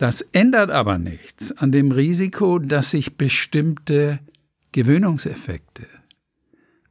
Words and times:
Das 0.00 0.22
ändert 0.32 0.70
aber 0.70 0.96
nichts 0.96 1.52
an 1.52 1.72
dem 1.72 1.92
Risiko, 1.92 2.58
dass 2.58 2.92
sich 2.92 3.18
bestimmte 3.18 4.18
Gewöhnungseffekte 4.72 5.86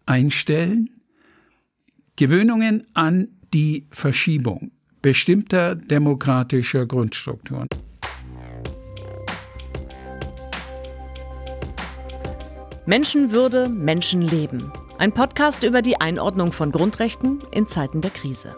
einstellen, 0.06 0.92
Gewöhnungen 2.18 2.86
an 2.94 3.30
die 3.52 3.88
Verschiebung 3.90 4.70
bestimmter 5.02 5.74
demokratischer 5.74 6.86
Grundstrukturen. 6.86 7.68
Menschenwürde, 12.86 13.70
Menschenleben. 13.70 14.72
Ein 15.00 15.14
Podcast 15.16 15.64
über 15.64 15.82
die 15.82 16.00
Einordnung 16.00 16.52
von 16.52 16.72
Grundrechten 16.72 17.40
in 17.54 17.68
Zeiten 17.68 18.02
der 18.02 18.12
Krise. 18.12 18.56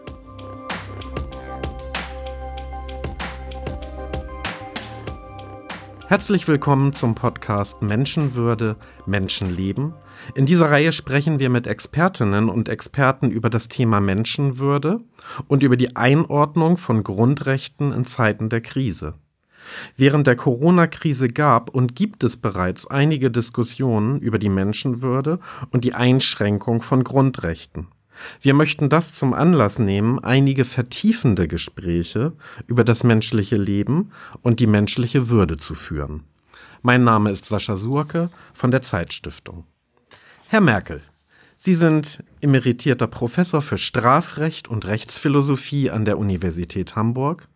Herzlich 6.11 6.45
willkommen 6.49 6.91
zum 6.91 7.15
Podcast 7.15 7.81
Menschenwürde, 7.81 8.75
Menschenleben. 9.05 9.93
In 10.35 10.45
dieser 10.45 10.69
Reihe 10.69 10.91
sprechen 10.91 11.39
wir 11.39 11.49
mit 11.49 11.67
Expertinnen 11.67 12.49
und 12.49 12.67
Experten 12.67 13.31
über 13.31 13.49
das 13.49 13.69
Thema 13.69 14.01
Menschenwürde 14.01 14.99
und 15.47 15.63
über 15.63 15.77
die 15.77 15.95
Einordnung 15.95 16.75
von 16.75 17.05
Grundrechten 17.05 17.93
in 17.93 18.03
Zeiten 18.03 18.49
der 18.49 18.59
Krise. 18.59 19.13
Während 19.95 20.27
der 20.27 20.35
Corona-Krise 20.35 21.29
gab 21.29 21.69
und 21.69 21.95
gibt 21.95 22.25
es 22.25 22.35
bereits 22.35 22.87
einige 22.87 23.31
Diskussionen 23.31 24.19
über 24.19 24.37
die 24.37 24.49
Menschenwürde 24.49 25.39
und 25.71 25.85
die 25.85 25.93
Einschränkung 25.93 26.81
von 26.81 27.05
Grundrechten. 27.05 27.87
Wir 28.39 28.53
möchten 28.53 28.89
das 28.89 29.13
zum 29.13 29.33
Anlass 29.33 29.79
nehmen, 29.79 30.19
einige 30.19 30.65
vertiefende 30.65 31.47
Gespräche 31.47 32.33
über 32.67 32.83
das 32.83 33.03
menschliche 33.03 33.55
Leben 33.55 34.11
und 34.41 34.59
die 34.59 34.67
menschliche 34.67 35.29
Würde 35.29 35.57
zu 35.57 35.75
führen. 35.75 36.23
Mein 36.81 37.03
Name 37.03 37.31
ist 37.31 37.45
Sascha 37.45 37.77
Surke 37.77 38.29
von 38.53 38.71
der 38.71 38.81
Zeitstiftung. 38.81 39.65
Herr 40.47 40.61
Merkel, 40.61 41.01
Sie 41.55 41.75
sind 41.75 42.23
emeritierter 42.41 43.05
Professor 43.05 43.61
für 43.61 43.77
Strafrecht 43.77 44.67
und 44.67 44.85
Rechtsphilosophie 44.85 45.91
an 45.91 46.05
der 46.05 46.17
Universität 46.17 46.95
Hamburg 46.95 47.47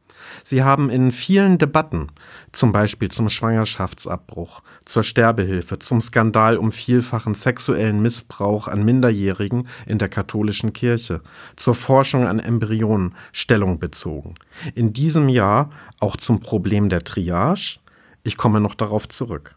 Sie 0.43 0.63
haben 0.63 0.89
in 0.89 1.11
vielen 1.11 1.57
Debatten, 1.57 2.11
zum 2.51 2.71
Beispiel 2.71 3.09
zum 3.09 3.29
Schwangerschaftsabbruch, 3.29 4.61
zur 4.85 5.03
Sterbehilfe, 5.03 5.79
zum 5.79 6.01
Skandal 6.01 6.57
um 6.57 6.71
vielfachen 6.71 7.35
sexuellen 7.35 8.01
Missbrauch 8.01 8.67
an 8.67 8.83
Minderjährigen 8.83 9.67
in 9.85 9.97
der 9.97 10.09
katholischen 10.09 10.73
Kirche, 10.73 11.21
zur 11.55 11.75
Forschung 11.75 12.27
an 12.27 12.39
Embryonen 12.39 13.15
Stellung 13.31 13.79
bezogen. 13.79 14.35
In 14.75 14.93
diesem 14.93 15.29
Jahr 15.29 15.69
auch 15.99 16.17
zum 16.17 16.39
Problem 16.39 16.89
der 16.89 17.03
Triage. 17.03 17.79
Ich 18.23 18.37
komme 18.37 18.59
noch 18.59 18.75
darauf 18.75 19.07
zurück. 19.07 19.55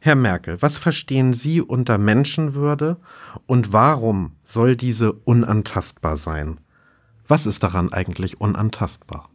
Herr 0.00 0.14
Merkel, 0.16 0.62
was 0.62 0.78
verstehen 0.78 1.34
Sie 1.34 1.60
unter 1.60 1.98
Menschenwürde 1.98 2.96
und 3.46 3.72
warum 3.72 4.32
soll 4.44 4.74
diese 4.74 5.12
unantastbar 5.12 6.16
sein? 6.16 6.58
Was 7.28 7.46
ist 7.46 7.62
daran 7.62 7.92
eigentlich 7.92 8.40
unantastbar? 8.40 9.28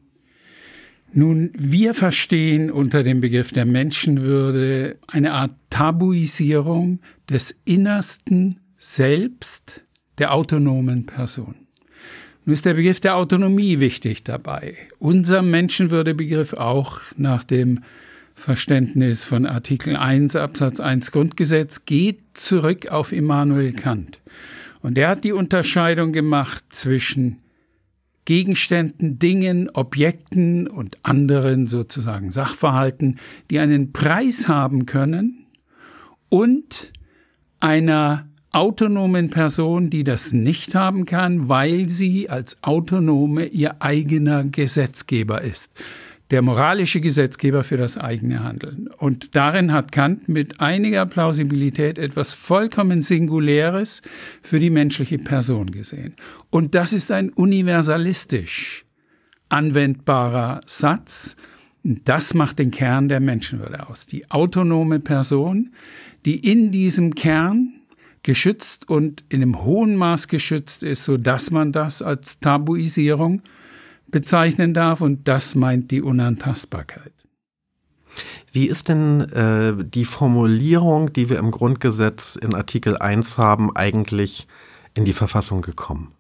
Nun, 1.14 1.52
wir 1.58 1.94
verstehen 1.94 2.70
unter 2.70 3.04
dem 3.04 3.22
Begriff 3.22 3.52
der 3.52 3.66
Menschenwürde 3.66 4.98
eine 5.08 5.34
Art 5.34 5.52
Tabuisierung 5.70 7.00
des 7.30 7.58
innersten 7.64 8.60
Selbst 8.78 9.86
der 10.18 10.34
autonomen 10.34 11.06
Person. 11.06 11.56
Nun 12.46 12.54
ist 12.54 12.66
der 12.66 12.76
Begriff 12.76 13.00
der 13.00 13.16
Autonomie 13.16 13.80
wichtig 13.80 14.24
dabei. 14.24 14.76
Unser 15.00 15.42
Menschenwürdebegriff 15.42 16.54
auch 16.54 17.00
nach 17.18 17.44
dem 17.44 17.80
Verständnis 18.36 19.24
von 19.24 19.46
Artikel 19.46 19.96
1 19.96 20.36
Absatz 20.36 20.80
1 20.80 21.12
Grundgesetz 21.12 21.86
geht 21.86 22.20
zurück 22.34 22.88
auf 22.92 23.14
Immanuel 23.14 23.72
Kant. 23.72 24.22
Und 24.82 24.98
er 24.98 25.10
hat 25.10 25.24
die 25.24 25.32
Unterscheidung 25.32 26.12
gemacht 26.12 26.66
zwischen 26.70 27.38
Gegenständen, 28.26 29.20
Dingen, 29.20 29.70
Objekten 29.70 30.68
und 30.68 30.98
anderen 31.04 31.68
sozusagen 31.68 32.32
Sachverhalten, 32.32 33.20
die 33.50 33.60
einen 33.60 33.94
Preis 33.94 34.48
haben 34.48 34.86
können 34.86 35.46
und 36.30 36.92
einer 37.60 38.28
autonomen 38.52 39.30
Person, 39.30 39.90
die 39.90 40.04
das 40.04 40.32
nicht 40.32 40.76
haben 40.76 41.06
kann, 41.06 41.50
weil 41.50 41.90
sie 41.90 42.30
als 42.30 42.64
Autonome 42.64 43.46
ihr 43.46 43.82
eigener 43.82 44.44
Gesetzgeber 44.46 45.42
ist 45.42 45.72
der 46.32 46.42
moralische 46.42 47.02
Gesetzgeber 47.02 47.64
für 47.64 47.78
das 47.78 47.98
eigene 47.98 48.44
Handeln. 48.44 48.90
Und 48.98 49.36
darin 49.36 49.72
hat 49.72 49.92
Kant 49.92 50.28
mit 50.28 50.60
einiger 50.60 51.06
Plausibilität 51.06 52.00
etwas 52.00 52.34
vollkommen 52.34 53.02
Singuläres 53.02 54.02
für 54.42 54.60
die 54.60 54.72
menschliche 54.72 55.20
Person 55.20 55.72
gesehen. 55.72 56.16
Und 56.50 56.74
das 56.74 56.94
ist 56.94 57.12
ein 57.12 57.30
universalistisch 57.30 58.86
anwendbarer 59.50 60.62
Satz. 60.66 61.36
Das 61.84 62.34
macht 62.34 62.58
den 62.58 62.72
Kern 62.72 63.08
der 63.08 63.20
Menschenwürde 63.20 63.88
aus. 63.88 64.08
Die 64.08 64.32
autonome 64.32 65.00
Person, 65.00 65.74
die 66.26 66.38
in 66.52 66.72
diesem 66.72 67.14
Kern 67.14 67.74
geschützt 68.24 68.90
und 68.90 69.24
in 69.30 69.44
einem 69.44 69.64
hohen 69.64 69.96
Maß 69.96 70.28
geschützt 70.28 70.82
ist, 70.82 71.04
so 71.04 71.18
dass 71.18 71.52
man 71.52 71.72
das 71.72 72.02
als 72.02 72.40
Tabuisierung 72.40 73.44
bezeichnen 74.08 74.74
darf 74.74 75.02
und 75.02 75.28
das 75.28 75.56
meint 75.56 75.92
die 75.92 76.02
Unantastbarkeit. 76.02 77.12
Wie 78.52 78.68
ist 78.68 78.88
denn 78.88 79.22
äh, 79.22 79.74
die 79.84 80.06
Formulierung, 80.06 81.12
die 81.12 81.30
wir 81.30 81.40
im 81.40 81.52
Grundgesetz 81.52 82.38
in 82.38 82.56
Artikel 82.56 82.98
1 82.98 83.38
haben, 83.38 83.76
eigentlich 83.76 84.48
in 84.94 85.04
die 85.04 85.14
Verfassung 85.14 85.62
gekommen? 85.62 86.14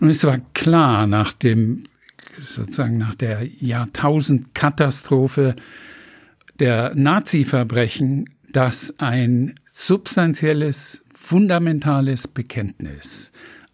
Nun 0.00 0.08
ist 0.08 0.24
aber 0.24 0.38
klar, 0.54 1.06
nach 1.06 1.34
dem 1.34 1.84
sozusagen 2.32 2.96
nach 2.96 3.14
der 3.14 3.46
Jahrtausendkatastrophe 3.46 5.56
der 6.58 6.94
Nazi-Verbrechen, 6.94 8.30
dass 8.50 8.94
ein 8.98 9.54
substanzielles, 9.66 11.02
fundamentales 11.14 12.28
Bekenntnis 12.28 13.32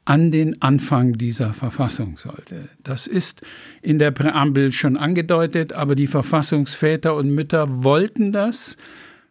an 0.09 0.31
den 0.31 0.63
Anfang 0.63 1.19
dieser 1.19 1.53
Verfassung 1.53 2.17
sollte. 2.17 2.71
Das 2.83 3.07
ist 3.07 3.43
in 3.83 3.99
der 3.99 4.11
Präambel 4.11 4.73
schon 4.73 4.97
angedeutet, 4.97 5.75
aber 5.75 5.95
die 5.95 6.07
Verfassungsväter 6.07 7.15
und 7.15 7.29
Mütter 7.29 7.85
wollten 7.85 8.33
das 8.33 8.79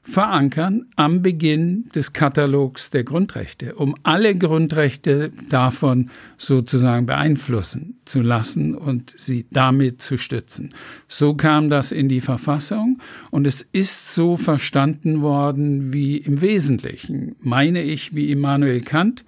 verankern 0.03 0.85
am 0.95 1.23
Beginn 1.23 1.87
des 1.95 2.13
Katalogs 2.13 2.91
der 2.91 3.03
Grundrechte, 3.03 3.73
um 3.73 3.95
alle 4.03 4.35
Grundrechte 4.35 5.31
davon 5.49 6.11
sozusagen 6.37 7.07
beeinflussen 7.07 7.95
zu 8.05 8.21
lassen 8.21 8.75
und 8.75 9.15
sie 9.17 9.47
damit 9.49 10.03
zu 10.03 10.19
stützen. 10.19 10.75
So 11.07 11.33
kam 11.33 11.71
das 11.71 11.91
in 11.91 12.07
die 12.07 12.21
Verfassung 12.21 12.99
und 13.31 13.47
es 13.47 13.63
ist 13.73 14.13
so 14.13 14.37
verstanden 14.37 15.23
worden 15.23 15.91
wie 15.91 16.17
im 16.17 16.39
Wesentlichen, 16.39 17.35
meine 17.39 17.81
ich, 17.81 18.13
wie 18.13 18.31
Immanuel 18.31 18.81
Kant 18.81 19.25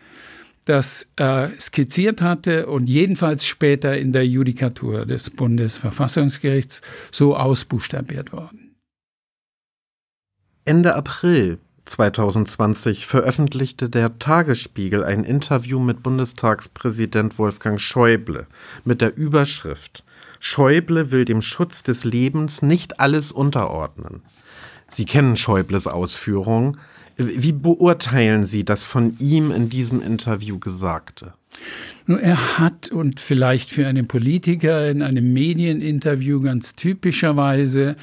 das 0.70 1.12
äh, 1.16 1.50
skizziert 1.60 2.22
hatte 2.22 2.68
und 2.68 2.88
jedenfalls 2.88 3.46
später 3.46 3.98
in 3.98 4.14
der 4.14 4.28
Judikatur 4.28 5.06
des 5.06 5.30
Bundesverfassungsgerichts 5.32 6.82
so 7.12 7.36
ausbuchstabiert 7.36 8.32
worden. 8.32 8.76
Ende 10.66 10.96
April 10.96 11.58
2020 11.86 13.08
veröffentlichte 13.08 13.90
der 13.90 14.20
Tagesspiegel 14.20 15.04
ein 15.04 15.24
Interview 15.24 15.80
mit 15.80 16.04
Bundestagspräsident 16.04 17.40
Wolfgang 17.40 17.80
Schäuble 17.80 18.46
mit 18.86 19.02
der 19.02 19.18
Überschrift 19.18 20.04
Schäuble 20.40 21.12
will 21.12 21.26
dem 21.26 21.42
Schutz 21.42 21.84
des 21.84 22.06
Lebens 22.06 22.62
nicht 22.62 23.00
alles 23.00 23.32
unterordnen. 23.32 24.22
Sie 24.90 25.06
kennen 25.06 25.36
Schäubles 25.36 25.86
Ausführungen. 25.86 26.80
Wie 27.22 27.52
beurteilen 27.52 28.46
Sie 28.46 28.64
das 28.64 28.86
von 28.86 29.18
ihm 29.20 29.52
in 29.52 29.70
diesem 29.70 30.02
Interview 30.02 30.58
Gesagte? 30.58 31.34
Nur 32.06 32.22
er 32.22 32.58
hat 32.58 32.90
und 32.90 33.20
vielleicht 33.20 33.72
für 33.72 33.86
einen 33.88 34.08
Politiker 34.08 34.90
in 34.90 35.02
einem 35.02 35.34
Medieninterview 35.34 36.40
ganz 36.40 36.76
typischerweise 36.76 37.98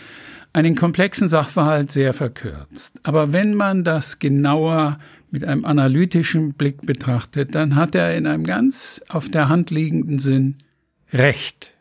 einen 0.53 0.75
komplexen 0.75 1.29
Sachverhalt 1.29 1.91
sehr 1.91 2.13
verkürzt. 2.13 3.01
Aber 3.05 3.33
wenn 3.33 3.55
man 3.55 3.85
das 3.85 4.19
genauer 4.19 4.93
mit 5.31 5.45
einem 5.45 5.65
analytischen 5.65 6.53
Blick 6.53 6.85
betrachtet, 6.85 7.55
dann 7.55 7.75
hat 7.75 7.95
er 7.95 8.15
in 8.15 8.27
einem 8.27 8.45
ganz 8.45 9.01
auf 9.09 9.31
der 9.31 9.49
Hand 9.49 9.71
liegenden 9.71 10.19
Sinn 10.19 10.57
Recht. 11.11 11.73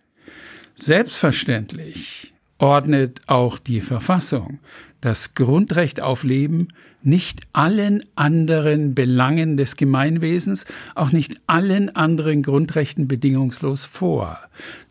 Selbstverständlich 0.73 2.33
ordnet 2.59 3.19
auch 3.27 3.59
die 3.59 3.81
Verfassung 3.81 4.59
das 5.05 5.35
Grundrecht 5.35 6.01
auf 6.01 6.23
Leben 6.23 6.69
nicht 7.05 7.41
allen 7.53 8.03
anderen 8.15 8.95
Belangen 8.95 9.57
des 9.57 9.75
Gemeinwesens, 9.75 10.65
auch 10.95 11.11
nicht 11.11 11.39
allen 11.47 11.95
anderen 11.95 12.43
Grundrechten 12.43 13.07
bedingungslos 13.07 13.85
vor. 13.85 14.39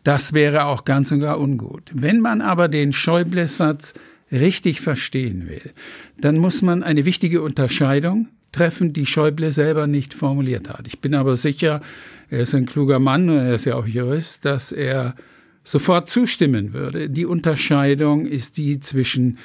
Das 0.03 0.33
wäre 0.33 0.65
auch 0.65 0.85
ganz 0.85 1.11
und 1.11 1.19
gar 1.19 1.39
ungut. 1.39 1.91
Wenn 1.93 2.19
man 2.19 2.41
aber 2.41 2.67
den 2.67 2.93
Schäuble-Satz 2.93 3.93
richtig 4.31 4.81
verstehen 4.81 5.47
will, 5.47 5.71
dann 6.19 6.37
muss 6.37 6.61
man 6.61 6.83
eine 6.83 7.05
wichtige 7.05 7.41
Unterscheidung 7.41 8.27
treffen, 8.51 8.93
die 8.93 9.05
Schäuble 9.05 9.51
selber 9.51 9.85
nicht 9.85 10.13
formuliert 10.13 10.69
hat. 10.69 10.87
Ich 10.87 10.99
bin 10.99 11.13
aber 11.13 11.35
sicher, 11.35 11.81
er 12.29 12.39
ist 12.39 12.55
ein 12.55 12.65
kluger 12.65 12.99
Mann 12.99 13.29
und 13.29 13.37
er 13.37 13.55
ist 13.55 13.65
ja 13.65 13.75
auch 13.75 13.85
Jurist, 13.85 14.45
dass 14.45 14.71
er 14.71 15.15
sofort 15.63 16.09
zustimmen 16.09 16.73
würde. 16.73 17.09
Die 17.09 17.25
Unterscheidung 17.25 18.25
ist 18.25 18.57
die 18.57 18.79
zwischen 18.79 19.37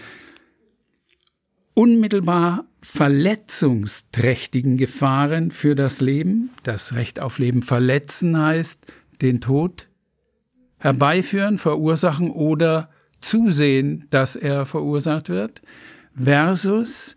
unmittelbar 1.81 2.67
verletzungsträchtigen 2.83 4.77
Gefahren 4.77 5.51
für 5.51 5.75
das 5.75 6.03
Leben, 6.03 6.51
das 6.63 6.95
Recht 6.95 7.21
auf 7.21 7.39
Leben 7.39 7.63
verletzen 7.63 8.39
heißt, 8.39 8.81
den 9.23 9.41
Tod 9.41 9.89
herbeiführen, 10.77 11.57
verursachen 11.57 12.33
oder 12.33 12.91
zusehen, 13.23 14.07
dass 14.11 14.37
er 14.37 14.67
verursacht 14.67 15.31
wird, 15.31 15.63
versus 16.23 17.17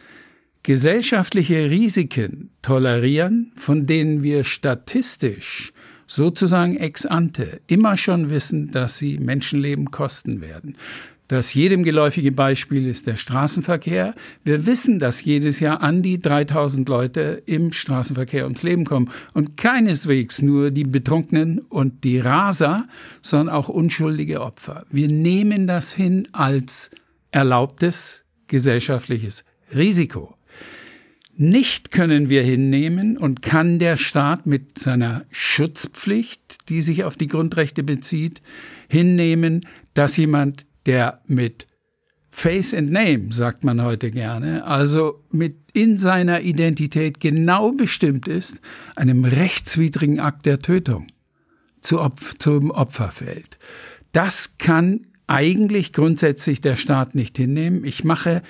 gesellschaftliche 0.64 1.70
Risiken 1.70 2.52
tolerieren, 2.62 3.52
von 3.58 3.86
denen 3.86 4.24
wir 4.24 4.46
statistisch 4.46 5.74
sozusagen 6.08 6.78
ex 6.78 7.06
ante 7.06 7.60
immer 7.68 7.98
schon 7.98 8.30
wissen, 8.30 8.72
dass 8.72 8.98
sie 8.98 9.18
Menschenleben 9.18 9.92
kosten 9.92 10.40
werden. 10.40 10.78
Das 11.30 11.54
jedem 11.54 11.84
geläufige 11.84 12.34
Beispiel 12.34 12.86
ist 12.86 13.08
der 13.08 13.16
Straßenverkehr. 13.16 14.14
Wir 14.44 14.66
wissen, 14.66 15.00
dass 15.00 15.24
jedes 15.24 15.62
Jahr 15.62 15.82
an 15.82 16.02
die 16.02 16.20
3000 16.20 16.88
Leute 16.90 17.42
im 17.46 17.72
Straßenverkehr 17.72 18.44
ums 18.44 18.62
Leben 18.62 18.84
kommen 18.84 19.10
und 19.34 19.56
keineswegs 19.56 20.42
nur 20.42 20.70
die 20.70 20.84
Betrunkenen 20.84 21.60
und 21.60 22.04
die 22.04 22.20
Raser, 22.20 22.88
sondern 23.22 23.56
auch 23.56 23.70
unschuldige 23.70 24.42
Opfer. 24.42 24.86
Wir 24.92 25.08
nehmen 25.08 25.66
das 25.66 25.94
hin 25.94 26.28
als 26.34 26.92
erlaubtes 27.32 28.26
gesellschaftliches 28.48 29.46
Risiko. 29.74 30.36
Nicht 31.36 31.90
können 31.92 32.30
wir 32.30 32.44
hinnehmen 32.44 33.18
und 33.18 33.42
kann 33.42 33.80
der 33.80 33.98
Staat 33.98 34.46
mit 34.46 34.78
seiner 34.78 35.24
Schutzpflicht, 35.32 36.70
die 36.70 36.84
sich 36.84 37.06
auf 37.06 37.16
die 37.16 37.26
Grundrechte 37.28 37.82
bezieht, 37.82 38.44
hinnehmen, 38.88 39.66
dass 39.96 40.16
jemand 40.18 40.68
der 40.86 41.22
mit 41.28 41.68
Face 42.32 42.74
and 42.74 42.92
Name, 42.92 43.32
sagt 43.32 43.64
man 43.64 43.82
heute 43.84 44.10
gerne, 44.10 44.66
also 44.66 45.24
mit 45.32 45.56
in 45.74 45.98
seiner 45.98 46.42
Identität 46.42 47.20
genau 47.20 47.72
bestimmt 47.72 48.28
ist, 48.28 48.60
einem 48.96 49.24
rechtswidrigen 49.24 50.20
Akt 50.20 50.46
der 50.46 50.60
Tötung 50.60 51.08
zu 51.82 52.02
Opf 52.02 52.36
zum 52.40 52.72
Opfer 52.72 53.12
fällt. 53.12 53.60
Das 54.14 54.58
kann 54.58 55.02
eigentlich 55.28 55.94
grundsätzlich 55.94 56.60
der 56.60 56.76
Staat 56.76 57.14
nicht 57.16 57.38
hinnehmen. 57.38 57.86
Ich 57.86 58.04
mache 58.04 58.42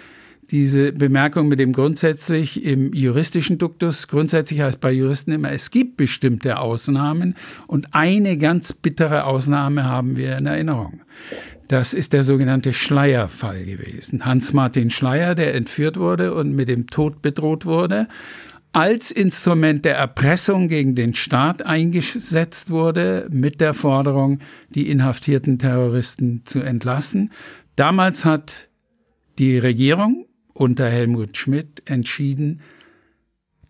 diese 0.52 0.92
Bemerkung 0.92 1.48
mit 1.48 1.60
dem 1.60 1.74
grundsätzlich 1.74 2.64
im 2.64 2.94
juristischen 2.94 3.58
Duktus. 3.58 4.08
Grundsätzlich 4.08 4.62
heißt 4.62 4.80
bei 4.82 4.92
Juristen 4.92 5.32
immer, 5.32 5.52
es 5.52 5.72
gibt 5.72 5.98
bestimmte 5.98 6.60
Ausnahmen 6.60 7.36
und 7.68 7.94
eine 7.94 8.38
ganz 8.38 8.74
bittere 8.74 9.26
Ausnahme 9.26 9.86
haben 9.86 10.18
wir 10.18 10.38
in 10.38 10.46
Erinnerung. 10.46 11.02
Das 11.74 11.96
ist 11.96 12.14
der 12.14 12.22
sogenannte 12.22 12.72
Schleierfall 12.72 13.66
gewesen. 13.66 14.26
Hans-Martin 14.26 14.92
Schleier, 14.92 15.34
der 15.34 15.56
entführt 15.56 15.98
wurde 15.98 16.36
und 16.36 16.54
mit 16.54 16.68
dem 16.68 16.86
Tod 16.86 17.24
bedroht 17.24 17.66
wurde, 17.66 18.08
als 18.74 19.10
Instrument 19.10 19.84
der 19.84 19.96
Erpressung 19.96 20.68
gegen 20.68 20.94
den 20.94 21.16
Staat 21.16 21.66
eingesetzt 21.66 22.70
wurde, 22.70 23.28
mit 23.32 23.60
der 23.60 23.74
Forderung, 23.74 24.38
die 24.70 24.88
inhaftierten 24.88 25.58
Terroristen 25.58 26.44
zu 26.46 26.60
entlassen. 26.60 27.32
Damals 27.76 28.24
hat 28.24 28.70
die 29.40 29.58
Regierung 29.58 30.28
unter 30.54 30.88
Helmut 30.88 31.38
Schmidt 31.38 31.82
entschieden, 31.86 32.62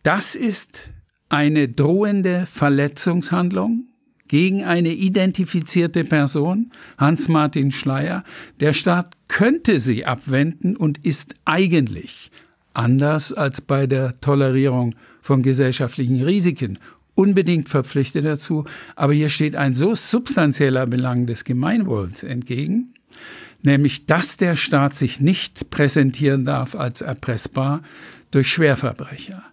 das 0.04 0.36
ist 0.36 0.92
eine 1.30 1.70
drohende 1.70 2.48
Verletzungshandlung 2.48 3.93
gegen 4.33 4.63
eine 4.63 4.91
identifizierte 4.91 6.03
Person, 6.03 6.71
Hans-Martin 6.97 7.71
Schleier. 7.71 8.24
Der 8.62 8.74
Staat 8.74 9.15
könnte 9.27 9.80
sie 9.80 10.07
abwenden 10.07 10.75
und 10.75 11.06
ist 11.06 11.35
eigentlich, 11.45 12.31
anders 12.74 13.31
als 13.31 13.62
bei 13.62 13.85
der 13.85 14.19
Tolerierung 14.21 14.95
von 15.21 15.44
gesellschaftlichen 15.44 16.24
Risiken, 16.24 16.80
unbedingt 17.13 17.69
verpflichtet 17.69 18.25
dazu. 18.25 18.65
Aber 18.95 19.13
hier 19.13 19.30
steht 19.30 19.56
ein 19.56 19.75
so 19.75 19.94
substanzieller 19.94 20.88
Belang 20.88 21.27
des 21.27 21.44
Gemeinwohls 21.44 22.24
entgegen, 22.24 22.95
nämlich 23.62 24.07
dass 24.07 24.38
der 24.38 24.56
Staat 24.56 24.95
sich 24.95 25.21
nicht 25.21 25.69
präsentieren 25.69 26.44
darf 26.44 26.74
als 26.74 27.01
erpressbar 27.01 27.83
durch 28.31 28.51
Schwerverbrecher. 28.51 29.44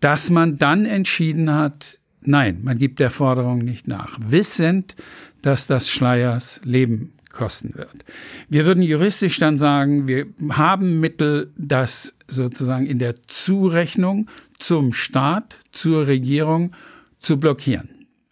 Dass 0.00 0.28
man 0.28 0.58
dann 0.58 0.86
entschieden 0.86 1.54
hat, 1.54 2.00
Nein, 2.24 2.60
man 2.62 2.78
gibt 2.78 3.00
der 3.00 3.10
Forderung 3.10 3.58
nicht 3.58 3.86
nach, 3.86 4.18
wissend, 4.26 4.96
dass 5.42 5.66
das 5.66 5.90
Schleiers 5.90 6.60
Leben 6.64 7.12
kosten 7.30 7.74
wird. 7.74 8.04
Wir 8.48 8.64
würden 8.64 8.82
juristisch 8.82 9.38
dann 9.38 9.58
sagen, 9.58 10.08
wir 10.08 10.26
haben 10.50 11.00
Mittel, 11.00 11.52
das 11.56 12.16
sozusagen 12.28 12.86
in 12.86 12.98
der 12.98 13.14
Zurechnung 13.26 14.28
zum 14.58 14.92
Staat, 14.92 15.58
zur 15.72 16.06
Regierung 16.06 16.72
zu 17.20 17.38
blockieren. 17.38 17.88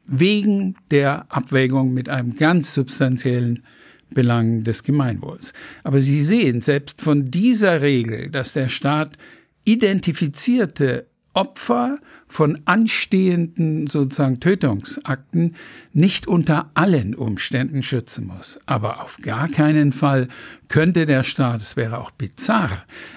Wegen 0.06 0.76
der 0.90 1.26
Abwägung 1.28 1.92
mit 1.92 2.08
einem 2.08 2.34
ganz 2.34 2.74
substanziellen 2.74 3.64
Belang 4.10 4.62
des 4.62 4.82
Gemeinwohls. 4.82 5.52
Aber 5.84 6.00
Sie 6.00 6.22
sehen, 6.22 6.60
selbst 6.60 7.00
von 7.00 7.30
dieser 7.30 7.82
Regel, 7.82 8.30
dass 8.30 8.52
der 8.52 8.68
Staat 8.68 9.16
identifizierte 9.64 11.06
Opfer 11.34 11.98
von 12.32 12.60
anstehenden 12.64 13.88
sozusagen 13.88 14.40
Tötungsakten 14.40 15.54
nicht 15.92 16.26
unter 16.26 16.70
allen 16.72 17.14
Umständen 17.14 17.82
schützen 17.82 18.26
muss. 18.26 18.58
Aber 18.64 19.02
auf 19.02 19.18
gar 19.18 19.50
keinen 19.50 19.92
Fall 19.92 20.28
könnte 20.68 21.04
der 21.04 21.24
Staat, 21.24 21.60
es 21.60 21.76
wäre 21.76 21.98
auch 21.98 22.10
bizarr, 22.10 22.70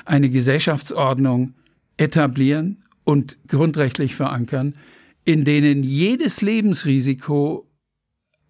eine 0.03 0.27
Gesellschaftsordnung 0.27 1.53
etablieren 1.95 2.83
und 3.05 3.37
grundrechtlich 3.47 4.15
verankern, 4.15 4.73
in 5.23 5.45
denen 5.45 5.81
jedes 5.83 6.41
Lebensrisiko 6.41 7.65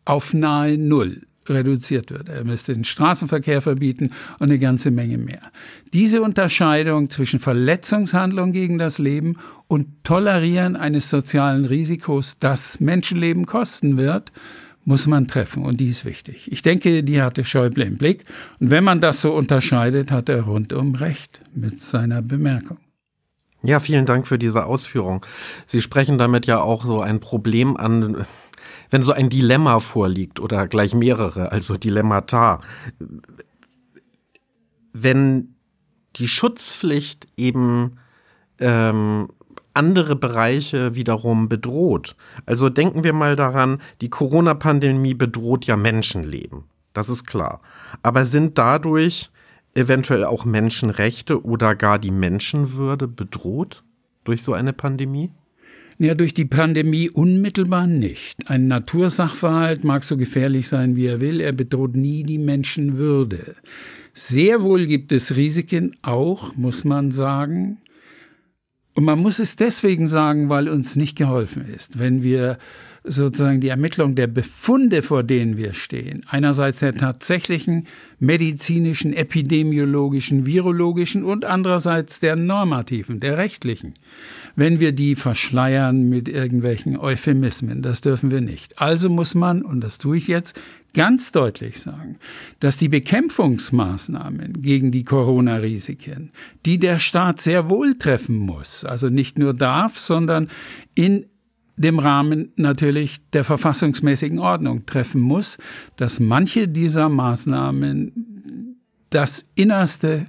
auf 0.03 0.33
nahe 0.33 0.79
Null 0.79 1.27
reduziert 1.49 2.11
wird. 2.11 2.29
Er 2.29 2.43
müsste 2.43 2.73
den 2.73 2.83
Straßenverkehr 2.83 3.61
verbieten 3.61 4.11
und 4.39 4.49
eine 4.49 4.59
ganze 4.59 4.91
Menge 4.91 5.17
mehr. 5.17 5.41
Diese 5.93 6.21
Unterscheidung 6.21 7.09
zwischen 7.09 7.39
Verletzungshandlung 7.39 8.51
gegen 8.51 8.77
das 8.77 8.97
Leben 8.97 9.37
und 9.67 9.87
Tolerieren 10.03 10.75
eines 10.75 11.09
sozialen 11.09 11.65
Risikos, 11.65 12.37
das 12.39 12.79
Menschenleben 12.79 13.45
kosten 13.45 13.97
wird, 13.97 14.31
muss 14.85 15.07
man 15.07 15.27
treffen 15.27 15.63
und 15.63 15.79
die 15.79 15.87
ist 15.87 16.05
wichtig. 16.05 16.51
Ich 16.51 16.61
denke, 16.61 17.03
die 17.03 17.21
hatte 17.21 17.43
Schäuble 17.43 17.83
im 17.85 17.97
Blick 17.97 18.23
und 18.59 18.69
wenn 18.69 18.83
man 18.83 19.01
das 19.01 19.21
so 19.21 19.33
unterscheidet, 19.33 20.11
hat 20.11 20.29
er 20.29 20.43
rundum 20.43 20.93
recht 20.95 21.41
mit 21.53 21.81
seiner 21.81 22.21
Bemerkung. 22.21 22.77
Ja, 23.63 23.79
vielen 23.79 24.05
Dank 24.05 24.27
für 24.27 24.37
diese 24.37 24.65
Ausführung. 24.65 25.25
Sie 25.65 25.81
sprechen 25.81 26.19
damit 26.19 26.45
ja 26.45 26.61
auch 26.61 26.85
so 26.85 27.01
ein 27.01 27.19
Problem 27.19 27.75
an, 27.77 28.27
wenn 28.89 29.03
so 29.03 29.11
ein 29.11 29.29
Dilemma 29.29 29.79
vorliegt 29.79 30.39
oder 30.39 30.67
gleich 30.67 30.93
mehrere, 30.93 31.51
also 31.51 31.77
Dilemmata, 31.77 32.61
wenn 34.93 35.55
die 36.15 36.27
Schutzpflicht 36.27 37.27
eben 37.37 37.97
ähm, 38.59 39.27
andere 39.73 40.15
Bereiche 40.15 40.95
wiederum 40.95 41.49
bedroht. 41.49 42.15
Also 42.45 42.69
denken 42.69 43.03
wir 43.03 43.13
mal 43.13 43.35
daran, 43.35 43.81
die 44.01 44.09
Corona-Pandemie 44.09 45.13
bedroht 45.13 45.65
ja 45.65 45.75
Menschenleben. 45.75 46.63
Das 46.93 47.09
ist 47.09 47.25
klar. 47.25 47.59
Aber 48.01 48.25
sind 48.25 48.57
dadurch 48.57 49.29
eventuell 49.73 50.23
auch 50.23 50.45
Menschenrechte 50.45 51.43
oder 51.43 51.75
gar 51.75 51.99
die 51.99 52.11
Menschenwürde 52.11 53.07
bedroht 53.07 53.83
durch 54.23 54.41
so 54.41 54.53
eine 54.53 54.71
Pandemie? 54.71 55.31
Ja, 55.97 56.13
durch 56.13 56.33
die 56.33 56.45
Pandemie 56.45 57.09
unmittelbar 57.09 57.87
nicht. 57.87 58.49
Ein 58.49 58.67
Natursachverhalt 58.67 59.85
mag 59.85 60.03
so 60.03 60.17
gefährlich 60.17 60.67
sein, 60.67 60.97
wie 60.97 61.05
er 61.05 61.21
will, 61.21 61.39
er 61.39 61.53
bedroht 61.53 61.95
nie 61.95 62.23
die 62.23 62.37
Menschenwürde. 62.37 63.55
Sehr 64.13 64.61
wohl 64.61 64.87
gibt 64.87 65.13
es 65.13 65.37
Risiken, 65.37 65.95
auch, 66.01 66.55
muss 66.57 66.83
man 66.83 67.11
sagen. 67.11 67.77
Und 68.95 69.03
man 69.03 69.19
muss 69.19 69.39
es 69.39 69.57
deswegen 69.57 70.07
sagen, 70.07 70.49
weil 70.49 70.69
uns 70.69 70.95
nicht 70.95 71.17
geholfen 71.17 71.65
ist. 71.67 71.99
Wenn 71.99 72.23
wir 72.23 72.57
sozusagen 73.03 73.61
die 73.61 73.67
Ermittlung 73.67 74.15
der 74.15 74.27
Befunde, 74.27 75.01
vor 75.01 75.21
denen 75.21 75.57
wir 75.57 75.73
stehen, 75.73 76.21
einerseits 76.27 76.79
der 76.79 76.95
tatsächlichen 76.95 77.87
medizinischen, 78.19 79.13
epidemiologischen, 79.13 80.45
virologischen 80.45 81.23
und 81.23 81.45
andererseits 81.45 82.19
der 82.19 82.35
normativen, 82.35 83.19
der 83.19 83.37
rechtlichen, 83.37 83.93
wenn 84.55 84.79
wir 84.79 84.91
die 84.91 85.15
verschleiern 85.15 86.09
mit 86.09 86.27
irgendwelchen 86.27 86.97
Euphemismen. 86.97 87.81
Das 87.81 88.01
dürfen 88.01 88.31
wir 88.31 88.41
nicht. 88.41 88.79
Also 88.79 89.09
muss 89.09 89.35
man, 89.35 89.61
und 89.61 89.81
das 89.81 89.97
tue 89.97 90.17
ich 90.17 90.27
jetzt, 90.27 90.59
ganz 90.95 91.31
deutlich 91.31 91.79
sagen, 91.79 92.17
dass 92.59 92.77
die 92.77 92.89
Bekämpfungsmaßnahmen 92.89 94.61
gegen 94.61 94.91
die 94.91 95.03
Corona-Risiken, 95.03 96.31
die 96.65 96.79
der 96.79 96.97
Staat 96.97 97.41
sehr 97.41 97.69
wohl 97.69 97.99
treffen 97.99 98.37
muss, 98.37 98.83
also 98.83 99.09
nicht 99.09 99.37
nur 99.37 99.53
darf, 99.53 99.99
sondern 99.99 100.49
in 100.95 101.27
dem 101.77 101.99
Rahmen 101.99 102.53
natürlich 102.55 103.29
der 103.31 103.43
verfassungsmäßigen 103.43 104.39
Ordnung 104.39 104.85
treffen 104.85 105.21
muss, 105.21 105.57
dass 105.97 106.19
manche 106.19 106.67
dieser 106.67 107.09
Maßnahmen 107.09 108.77
das 109.09 109.45
Innerste 109.55 110.25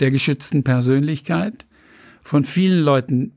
der 0.00 0.10
geschützten 0.10 0.64
Persönlichkeit 0.64 1.66
von 2.24 2.44
vielen 2.44 2.82
Leuten 2.82 3.32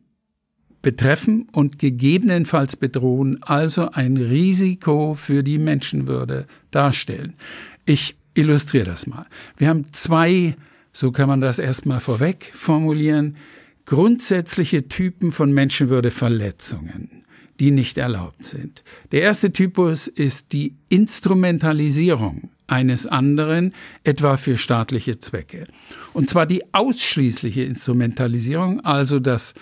betreffen 0.86 1.48
und 1.52 1.80
gegebenenfalls 1.80 2.76
bedrohen, 2.76 3.42
also 3.42 3.90
ein 3.90 4.18
Risiko 4.18 5.16
für 5.16 5.42
die 5.42 5.58
Menschenwürde 5.58 6.46
darstellen. 6.70 7.34
Ich 7.88 8.16
illustriere 8.36 8.86
das 8.86 9.08
mal. 9.08 9.26
Wir 9.58 9.70
haben 9.70 9.92
zwei, 9.94 10.56
so 10.94 11.12
kann 11.12 11.28
man 11.28 11.42
das 11.42 11.58
erstmal 11.58 12.02
vorweg 12.02 12.52
formulieren, 12.54 13.36
grundsätzliche 13.88 14.88
Typen 14.88 15.32
von 15.32 15.52
Menschenwürdeverletzungen 15.52 17.24
die 17.58 17.72
nicht 17.72 17.98
erlaubt 17.98 18.44
sind. 18.44 18.84
Der 19.14 19.22
erste 19.22 19.54
Typus 19.54 20.08
ist 20.08 20.52
die 20.52 20.76
Instrumentalisierung 20.90 22.50
eines 22.68 23.08
anderen, 23.08 23.74
etwa 24.04 24.36
für 24.36 24.58
staatliche 24.58 25.20
Zwecke. 25.20 25.66
Und 26.12 26.30
zwar 26.30 26.48
die 26.48 26.74
ausschließliche 26.74 27.64
Instrumentalisierung, 27.64 28.82
also 28.82 29.20
das 29.20 29.54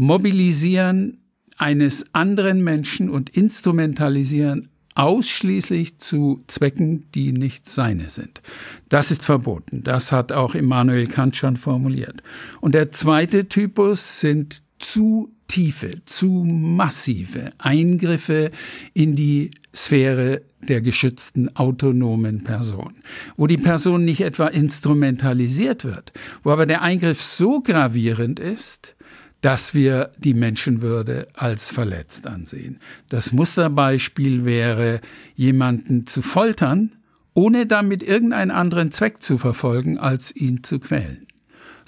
Mobilisieren 0.00 1.18
eines 1.56 2.14
anderen 2.14 2.62
Menschen 2.62 3.10
und 3.10 3.30
Instrumentalisieren 3.30 4.68
ausschließlich 4.94 5.98
zu 5.98 6.44
Zwecken, 6.46 7.04
die 7.16 7.32
nicht 7.32 7.68
seine 7.68 8.08
sind. 8.08 8.40
Das 8.88 9.10
ist 9.10 9.24
verboten. 9.24 9.82
Das 9.82 10.12
hat 10.12 10.30
auch 10.30 10.54
Immanuel 10.54 11.08
Kant 11.08 11.34
schon 11.34 11.56
formuliert. 11.56 12.22
Und 12.60 12.76
der 12.76 12.92
zweite 12.92 13.48
Typus 13.48 14.20
sind 14.20 14.62
zu 14.78 15.32
tiefe, 15.48 16.04
zu 16.06 16.44
massive 16.44 17.50
Eingriffe 17.58 18.52
in 18.94 19.16
die 19.16 19.50
Sphäre 19.74 20.42
der 20.60 20.80
geschützten 20.80 21.56
autonomen 21.56 22.44
Person, 22.44 22.94
wo 23.36 23.48
die 23.48 23.56
Person 23.56 24.04
nicht 24.04 24.20
etwa 24.20 24.46
instrumentalisiert 24.46 25.84
wird, 25.84 26.12
wo 26.44 26.50
aber 26.50 26.66
der 26.66 26.82
Eingriff 26.82 27.20
so 27.20 27.60
gravierend 27.60 28.38
ist, 28.38 28.94
dass 29.40 29.74
wir 29.74 30.10
die 30.18 30.34
Menschenwürde 30.34 31.28
als 31.34 31.70
verletzt 31.70 32.26
ansehen. 32.26 32.80
Das 33.08 33.32
Musterbeispiel 33.32 34.44
wäre, 34.44 35.00
jemanden 35.36 36.06
zu 36.06 36.22
foltern, 36.22 36.96
ohne 37.34 37.66
damit 37.66 38.02
irgendeinen 38.02 38.50
anderen 38.50 38.90
Zweck 38.90 39.22
zu 39.22 39.38
verfolgen, 39.38 39.96
als 39.96 40.34
ihn 40.34 40.64
zu 40.64 40.80
quälen. 40.80 41.27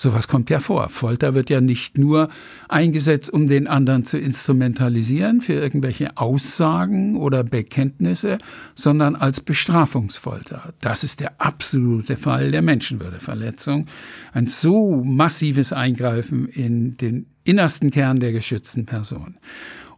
Sowas 0.03 0.29
kommt 0.29 0.49
ja 0.49 0.61
vor. 0.61 0.89
Folter 0.89 1.35
wird 1.35 1.51
ja 1.51 1.61
nicht 1.61 1.99
nur 1.99 2.31
eingesetzt, 2.71 3.31
um 3.31 3.47
den 3.47 3.67
anderen 3.67 4.07
zu 4.07 4.17
instrumentalisieren 4.17 5.43
für 5.43 5.53
irgendwelche 5.53 6.17
Aussagen 6.17 7.19
oder 7.19 7.45
Bekenntnisse, 7.45 8.39
sondern 8.75 9.15
als 9.15 9.43
Bestrafungsfolter. 9.43 10.73
Das 10.81 11.05
ist 11.05 11.21
der 11.21 11.39
absolute 11.39 12.17
Fall 12.17 12.51
der 12.51 12.63
Menschenwürdeverletzung. 12.63 13.89
Ein 14.33 14.47
so 14.47 15.05
massives 15.05 15.71
Eingreifen 15.75 16.49
in 16.49 16.97
den 16.97 17.27
innersten 17.45 17.91
Kern 17.91 18.21
der 18.21 18.33
geschützten 18.33 18.87
Person. 18.87 19.37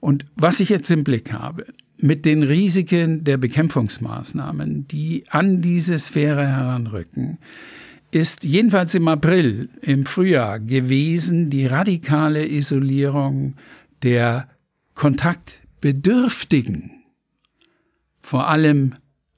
Und 0.01 0.25
was 0.35 0.59
ich 0.59 0.71
jetzt 0.71 0.91
im 0.91 1.05
Blick 1.05 1.33
habe, 1.33 1.67
mit 1.97 2.27
den 2.27 2.43
Risiken 2.43 3.23
der 3.23 3.37
Bekämpfungsmaßnahmen, 3.37 4.89
die 4.89 5.27
an 5.29 5.63
diese 5.63 5.97
Sphäre 5.97 6.45
heranrücken, 6.49 7.39
ist 8.13 8.45
jedenfalls 8.45 8.95
im 8.95 9.09
April, 9.09 9.71
im 9.81 10.07
Frühjahr 10.07 10.61
gewesen 10.61 11.51
die 11.51 11.67
radikale 11.67 12.47
Isolierung 12.47 13.57
der 14.03 14.49
Kontaktbedürftigen, 14.95 17.03
vor 18.21 18.49
allem 18.49 18.95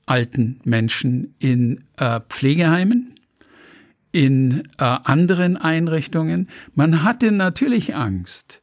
alten 0.07 0.61
Menschen 0.65 1.37
in 1.39 1.79
äh, 1.97 2.21
Pflegeheimen, 2.29 3.15
in 4.11 4.69
äh, 4.79 4.85
anderen 4.85 5.57
Einrichtungen. 5.57 6.49
Man 6.75 7.05
hatte 7.05 7.31
natürlich 7.31 7.95
Angst, 7.95 8.61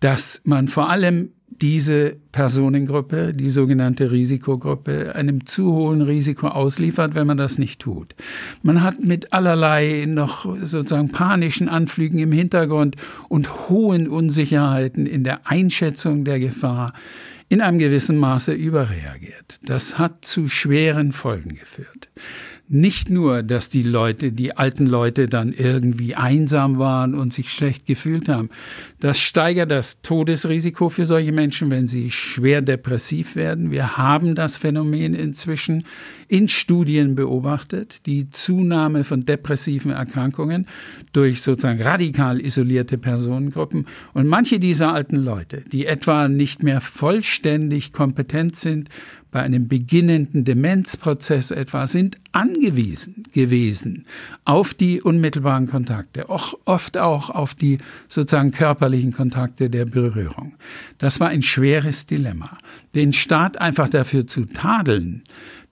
dass 0.00 0.42
man 0.44 0.68
vor 0.68 0.90
allem 0.90 1.32
diese 1.48 2.16
Personengruppe, 2.32 3.32
die 3.32 3.48
sogenannte 3.48 4.10
Risikogruppe, 4.10 5.14
einem 5.14 5.46
zu 5.46 5.72
hohen 5.72 6.02
Risiko 6.02 6.48
ausliefert, 6.48 7.14
wenn 7.14 7.26
man 7.26 7.38
das 7.38 7.58
nicht 7.58 7.80
tut. 7.80 8.14
Man 8.62 8.82
hat 8.82 9.02
mit 9.02 9.32
allerlei 9.32 10.04
noch 10.06 10.44
sozusagen 10.62 11.10
panischen 11.10 11.68
Anflügen 11.68 12.18
im 12.18 12.32
Hintergrund 12.32 12.96
und 13.28 13.68
hohen 13.68 14.08
Unsicherheiten 14.08 15.06
in 15.06 15.24
der 15.24 15.46
Einschätzung 15.46 16.24
der 16.24 16.40
Gefahr 16.40 16.92
in 17.48 17.60
einem 17.60 17.78
gewissen 17.78 18.18
Maße 18.18 18.52
überreagiert. 18.52 19.60
Das 19.62 19.98
hat 19.98 20.24
zu 20.24 20.48
schweren 20.48 21.12
Folgen 21.12 21.54
geführt 21.54 22.10
nicht 22.68 23.10
nur, 23.10 23.42
dass 23.42 23.68
die 23.68 23.82
Leute, 23.82 24.32
die 24.32 24.56
alten 24.56 24.86
Leute 24.86 25.28
dann 25.28 25.52
irgendwie 25.52 26.14
einsam 26.16 26.78
waren 26.78 27.14
und 27.14 27.32
sich 27.32 27.52
schlecht 27.52 27.86
gefühlt 27.86 28.28
haben. 28.28 28.50
Das 28.98 29.20
steigert 29.20 29.70
das 29.70 30.02
Todesrisiko 30.02 30.88
für 30.88 31.06
solche 31.06 31.32
Menschen, 31.32 31.70
wenn 31.70 31.86
sie 31.86 32.10
schwer 32.10 32.62
depressiv 32.62 33.36
werden. 33.36 33.70
Wir 33.70 33.96
haben 33.96 34.34
das 34.34 34.56
Phänomen 34.56 35.14
inzwischen 35.14 35.84
in 36.28 36.48
Studien 36.48 37.14
beobachtet, 37.14 38.06
die 38.06 38.30
Zunahme 38.30 39.04
von 39.04 39.24
depressiven 39.24 39.92
Erkrankungen 39.92 40.66
durch 41.12 41.42
sozusagen 41.42 41.80
radikal 41.80 42.40
isolierte 42.40 42.98
Personengruppen. 42.98 43.86
Und 44.12 44.26
manche 44.26 44.58
dieser 44.58 44.92
alten 44.92 45.16
Leute, 45.16 45.62
die 45.70 45.86
etwa 45.86 46.28
nicht 46.28 46.64
mehr 46.64 46.80
vollständig 46.80 47.92
kompetent 47.92 48.56
sind, 48.56 48.88
bei 49.30 49.42
einem 49.42 49.68
beginnenden 49.68 50.44
Demenzprozess 50.44 51.50
etwa 51.50 51.86
sind 51.86 52.16
angewiesen 52.32 53.24
gewesen 53.32 54.04
auf 54.44 54.74
die 54.74 55.02
unmittelbaren 55.02 55.66
Kontakte, 55.66 56.30
auch 56.30 56.54
oft 56.64 56.98
auch 56.98 57.30
auf 57.30 57.54
die 57.54 57.78
sozusagen 58.08 58.52
körperlichen 58.52 59.12
Kontakte 59.12 59.68
der 59.68 59.84
Berührung. 59.84 60.54
Das 60.98 61.20
war 61.20 61.28
ein 61.28 61.42
schweres 61.42 62.06
Dilemma. 62.06 62.58
Den 62.94 63.12
Staat 63.12 63.60
einfach 63.60 63.88
dafür 63.88 64.26
zu 64.26 64.44
tadeln, 64.44 65.22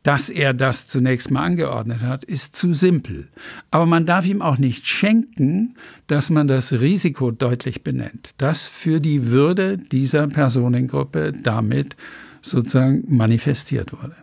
dass 0.04 0.28
er 0.28 0.52
das 0.52 0.86
zunächst 0.86 1.30
mal 1.30 1.42
angeordnet 1.42 2.02
hat, 2.02 2.24
ist 2.24 2.54
zu 2.54 2.74
simpel. 2.74 3.28
Aber 3.70 3.86
man 3.86 4.04
darf 4.04 4.26
ihm 4.26 4.42
auch 4.42 4.58
nicht 4.58 4.86
schenken, 4.86 5.74
dass 6.06 6.28
man 6.28 6.46
das 6.46 6.72
Risiko 6.72 7.30
deutlich 7.30 7.82
benennt, 7.82 8.34
das 8.36 8.68
für 8.68 9.00
die 9.00 9.28
Würde 9.28 9.78
dieser 9.78 10.28
Personengruppe 10.28 11.32
damit 11.32 11.96
sozusagen 12.44 13.04
manifestiert 13.08 13.92
wurde. 13.92 14.16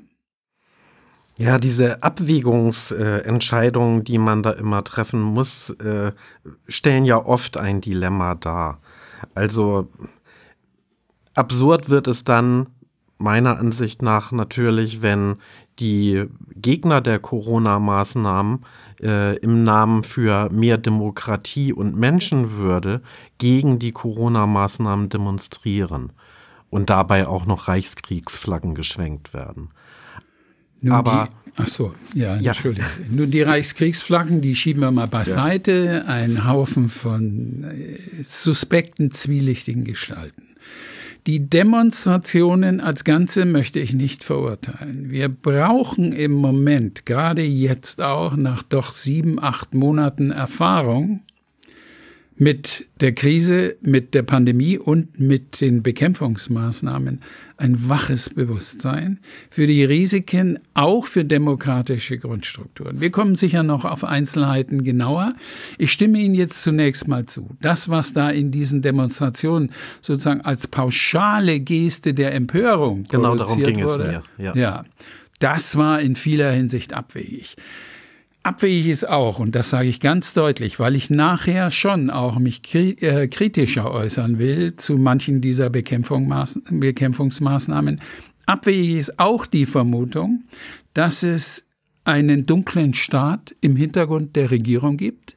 Ja, 1.38 1.58
diese 1.58 2.04
Abwägungsentscheidungen, 2.04 4.04
die 4.04 4.20
man 4.20 4.44
da 4.44 4.52
immer 4.52 4.84
treffen 4.84 5.22
muss, 5.22 5.72
äh, 5.72 6.12
stellen 6.68 7.06
ja 7.06 7.26
oft 7.26 7.58
ein 7.58 7.82
Dilemma 7.82 8.36
dar. 8.36 8.80
Also 9.34 9.88
absurd 11.34 11.90
wird 11.90 12.08
es 12.08 12.24
dann 12.24 12.68
meiner 13.18 13.58
Ansicht 13.58 14.04
nach 14.04 14.32
natürlich, 14.32 15.02
wenn 15.02 15.38
die 15.80 16.26
Gegner 16.56 17.02
der 17.02 17.18
Corona-Maßnahmen 17.18 18.64
äh, 19.02 19.38
im 19.38 19.64
Namen 19.64 20.04
für 20.04 20.50
mehr 20.52 20.78
Demokratie 20.78 21.74
und 21.74 21.96
Menschenwürde 21.96 23.02
gegen 23.40 23.80
die 23.80 23.92
Corona-Maßnahmen 23.92 25.10
demonstrieren 25.10 26.12
und 26.72 26.90
dabei 26.90 27.28
auch 27.28 27.46
noch 27.46 27.68
Reichskriegsflaggen 27.68 28.74
geschwenkt 28.74 29.36
werden. 29.36 29.70
Nun 30.80 30.94
Aber 30.94 31.30
die, 31.46 31.52
ach 31.58 31.68
so, 31.68 31.94
ja, 32.16 32.38
ja. 32.38 32.54
Entschuldigung. 32.54 32.90
Nun 33.12 33.30
die 33.30 33.44
Reichskriegsflaggen, 33.44 34.42
die 34.42 34.56
schieben 34.56 34.82
wir 34.82 34.90
mal 34.90 35.08
beiseite. 35.08 36.04
Ja. 36.08 36.12
Ein 36.12 36.48
Haufen 36.48 36.90
von 36.90 37.66
äh, 37.66 38.24
suspekten, 38.24 39.12
zwielichtigen 39.12 39.84
Gestalten. 39.84 40.42
Die 41.28 41.48
Demonstrationen 41.48 42.80
als 42.80 43.04
Ganze 43.04 43.46
möchte 43.46 43.80
ich 43.80 43.94
nicht 43.94 44.24
verurteilen. 44.24 45.12
Wir 45.12 45.30
brauchen 45.30 46.14
im 46.14 46.32
Moment, 46.32 47.06
gerade 47.06 47.44
jetzt 47.44 48.02
auch 48.02 48.36
nach 48.36 48.64
doch 48.64 48.92
sieben, 48.92 49.40
acht 49.40 49.76
Monaten 49.76 50.32
Erfahrung, 50.32 51.22
mit 52.42 52.88
der 53.02 53.12
Krise, 53.12 53.76
mit 53.82 54.16
der 54.16 54.24
Pandemie 54.24 54.80
und 54.80 55.20
mit 55.20 55.62
den 55.62 55.84
Bekämpfungsmaßnahmen 55.84 57.22
ein 57.58 57.88
waches 57.88 58.32
Bewusstsein 58.32 59.20
für 59.52 59.68
die 59.68 59.84
Risiken, 59.84 60.58
auch 60.74 61.06
für 61.06 61.24
demokratische 61.24 62.18
Grundstrukturen. 62.18 63.00
Wir 63.00 63.12
kommen 63.12 63.36
sicher 63.36 63.62
noch 63.62 63.86
auf 63.86 64.04
Einzelheiten 64.04 64.84
genauer. 64.84 65.36
Ich 65.78 65.92
stimme 65.92 66.18
Ihnen 66.18 66.34
jetzt 66.34 66.64
zunächst 66.64 67.08
mal 67.08 67.28
zu. 67.28 67.48
Das, 67.62 67.90
was 67.90 68.14
da 68.14 68.32
in 68.32 68.50
diesen 68.50 68.82
Demonstrationen 68.82 69.70
sozusagen 70.02 70.42
als 70.42 70.66
pauschale 70.66 71.60
Geste 71.60 72.16
der 72.16 72.34
Empörung 72.34 73.04
genau 73.04 73.36
darum 73.36 73.62
ging 73.62 73.84
wurde, 73.84 74.04
es 74.04 74.40
mir. 74.40 74.44
Ja. 74.44 74.56
ja, 74.56 74.84
das 75.38 75.78
war 75.78 76.02
in 76.02 76.16
vieler 76.16 76.52
Hinsicht 76.52 76.94
abwegig. 76.94 77.56
Abwegig 78.44 78.88
ist 78.88 79.08
auch, 79.08 79.38
und 79.38 79.56
das 79.56 79.70
sage 79.70 79.88
ich 79.88 80.00
ganz 80.00 80.34
deutlich, 80.34 80.80
weil 80.80 80.96
ich 80.96 81.12
nachher 81.12 81.70
schon 81.70 82.10
auch 82.10 82.40
mich 82.40 82.74
äh, 82.74 83.28
kritischer 83.28 83.92
äußern 83.92 84.40
will 84.40 84.76
zu 84.78 84.98
manchen 84.98 85.42
dieser 85.42 85.70
Bekämpfungsmaßnahmen. 85.70 88.02
Abwegig 88.48 88.98
ist 88.98 89.20
auch 89.20 89.46
die 89.46 89.68
Vermutung, 89.68 90.46
dass 90.96 91.22
es 91.22 91.68
einen 92.04 92.48
dunklen 92.48 92.96
Staat 92.96 93.56
im 93.62 93.76
Hintergrund 93.76 94.36
der 94.36 94.50
Regierung 94.50 94.98
gibt. 94.98 95.36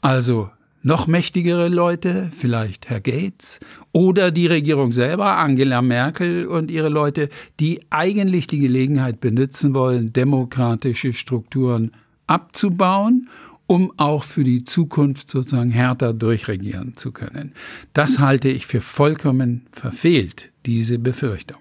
Also 0.00 0.50
noch 0.86 1.08
mächtigere 1.08 1.66
Leute, 1.66 2.30
vielleicht 2.32 2.88
Herr 2.88 3.00
Gates 3.00 3.58
oder 3.90 4.30
die 4.30 4.46
Regierung 4.46 4.92
selber, 4.92 5.36
Angela 5.36 5.82
Merkel 5.82 6.46
und 6.46 6.70
ihre 6.70 6.90
Leute, 6.90 7.28
die 7.58 7.80
eigentlich 7.90 8.46
die 8.46 8.60
Gelegenheit 8.60 9.20
benutzen 9.20 9.74
wollen, 9.74 10.12
demokratische 10.12 11.12
Strukturen 11.12 11.90
abzubauen, 12.28 13.28
um 13.66 13.94
auch 13.96 14.22
für 14.22 14.44
die 14.44 14.62
Zukunft 14.62 15.28
sozusagen 15.28 15.70
härter 15.70 16.12
durchregieren 16.14 16.96
zu 16.96 17.10
können. 17.10 17.52
Das 17.92 18.20
halte 18.20 18.48
ich 18.48 18.64
für 18.64 18.80
vollkommen 18.80 19.66
verfehlt, 19.72 20.52
diese 20.66 21.00
Befürchtung. 21.00 21.58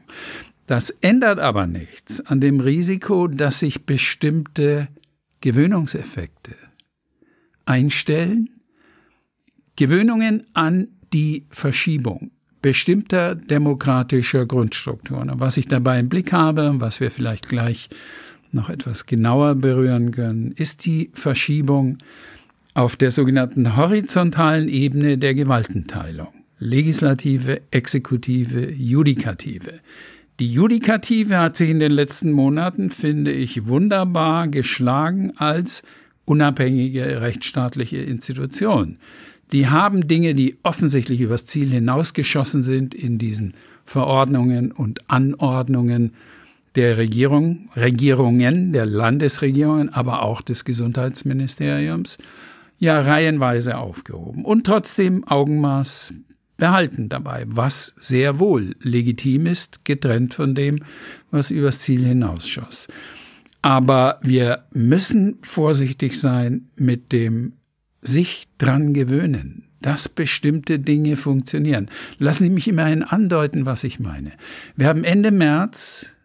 Das 0.67 0.91
ändert 1.01 1.39
aber 1.39 1.65
nichts 1.65 2.23
an 2.23 2.41
dem 2.41 2.59
Risiko, 2.59 3.27
dass 3.27 3.61
sich 3.61 3.87
bestimmte 3.87 4.87
Gewöhnungseffekte 5.41 6.53
einstellen, 7.65 8.51
Gewöhnungen 9.75 10.45
an 10.53 10.87
die 11.13 11.45
Verschiebung 11.49 12.31
bestimmter 12.61 13.35
demokratischer 13.35 14.47
Grundstrukturen. 14.47 15.29
Und 15.29 15.39
was 15.39 15.57
ich 15.57 15.67
dabei 15.67 15.99
im 15.99 16.09
Blick 16.09 16.33
habe, 16.33 16.73
was 16.79 16.99
wir 16.99 17.11
vielleicht 17.11 17.47
gleich 17.47 17.89
noch 18.51 18.69
etwas 18.69 19.05
genauer 19.05 19.53
berühren 19.53 20.11
können, 20.11 20.51
ist 20.53 20.85
die 20.85 21.11
Verschiebung 21.13 21.99
auf 22.73 22.95
der 22.95 23.11
sogenannten 23.11 23.77
horizontalen 23.77 24.67
Ebene 24.67 25.19
der 25.19 25.35
Gewaltenteilung. 25.35 26.29
Legislative, 26.57 27.61
Exekutive, 27.69 28.71
Judikative. 28.71 29.81
Die 30.39 30.51
Judikative 30.51 31.37
hat 31.37 31.57
sich 31.57 31.69
in 31.69 31.79
den 31.79 31.91
letzten 31.91 32.31
Monaten, 32.31 32.89
finde 32.89 33.31
ich, 33.31 33.67
wunderbar 33.67 34.47
geschlagen 34.47 35.33
als 35.37 35.83
unabhängige 36.25 37.21
rechtsstaatliche 37.21 37.97
Institution. 37.97 38.97
Die 39.51 39.67
haben 39.67 40.07
Dinge, 40.07 40.33
die 40.33 40.57
offensichtlich 40.63 41.21
übers 41.21 41.45
Ziel 41.45 41.69
hinausgeschossen 41.69 42.61
sind 42.61 42.95
in 42.95 43.17
diesen 43.17 43.53
Verordnungen 43.85 44.71
und 44.71 45.09
Anordnungen 45.09 46.13
der 46.75 46.97
Regierung, 46.97 47.69
Regierungen, 47.75 48.73
der 48.73 48.85
Landesregierungen, 48.85 49.89
aber 49.93 50.23
auch 50.23 50.41
des 50.41 50.65
Gesundheitsministeriums, 50.65 52.17
ja 52.79 52.99
reihenweise 52.99 53.77
aufgehoben 53.77 54.43
und 54.43 54.65
trotzdem 54.65 55.23
Augenmaß 55.25 56.13
behalten 56.57 57.09
dabei, 57.09 57.45
was 57.47 57.93
sehr 57.97 58.39
wohl 58.39 58.75
legitim 58.81 59.45
ist, 59.45 59.85
getrennt 59.85 60.33
von 60.33 60.55
dem, 60.55 60.83
was 61.31 61.51
übers 61.51 61.79
Ziel 61.79 62.05
hinausschoss. 62.05 62.87
Aber 63.61 64.19
wir 64.21 64.65
müssen 64.73 65.39
vorsichtig 65.41 66.19
sein 66.19 66.69
mit 66.75 67.11
dem 67.11 67.53
sich 68.07 68.47
dran 68.57 68.93
gewöhnen, 68.93 69.65
dass 69.81 70.09
bestimmte 70.09 70.79
Dinge 70.79 71.17
funktionieren. 71.17 71.89
Lassen 72.17 72.43
Sie 72.43 72.49
mich 72.49 72.67
immerhin 72.67 73.03
andeuten, 73.03 73.65
was 73.65 73.83
ich 73.83 73.99
meine. 73.99 74.31
Wir 74.75 74.87
haben 74.87 75.03
Ende 75.03 75.31
März 75.31 76.15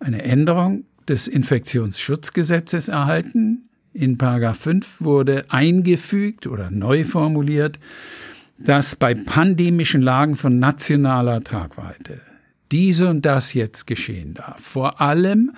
eine 0.00 0.22
Änderung 0.22 0.84
des 1.08 1.28
Infektionsschutzgesetzes 1.28 2.88
erhalten. 2.88 3.68
In 3.92 4.18
Paragraph 4.18 4.58
5 4.58 5.00
wurde 5.00 5.46
eingefügt 5.48 6.46
oder 6.46 6.70
neu 6.70 7.04
formuliert, 7.04 7.78
dass 8.58 8.96
bei 8.96 9.14
pandemischen 9.14 10.02
Lagen 10.02 10.36
von 10.36 10.58
nationaler 10.58 11.42
Tragweite 11.42 12.20
diese 12.70 13.08
und 13.08 13.24
das 13.24 13.54
jetzt 13.54 13.86
geschehen 13.86 14.34
darf. 14.34 14.60
Vor 14.60 15.00
allem, 15.00 15.52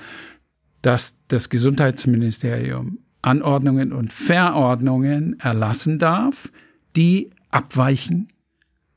dass 0.82 1.16
das 1.28 1.48
Gesundheitsministerium 1.48 2.98
Anordnungen 3.22 3.92
und 3.92 4.12
Verordnungen 4.12 5.38
erlassen 5.40 5.98
darf, 5.98 6.50
die 6.96 7.30
abweichen 7.50 8.28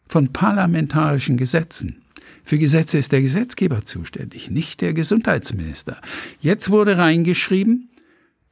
von 0.07 0.31
parlamentarischen 0.31 1.37
Gesetzen. 1.37 2.03
Für 2.43 2.57
Gesetze 2.57 2.97
ist 2.97 3.11
der 3.11 3.21
Gesetzgeber 3.21 3.83
zuständig, 3.85 4.51
nicht 4.51 4.81
der 4.81 4.93
Gesundheitsminister. 4.93 5.99
Jetzt 6.39 6.69
wurde 6.69 6.97
reingeschrieben, 6.97 7.89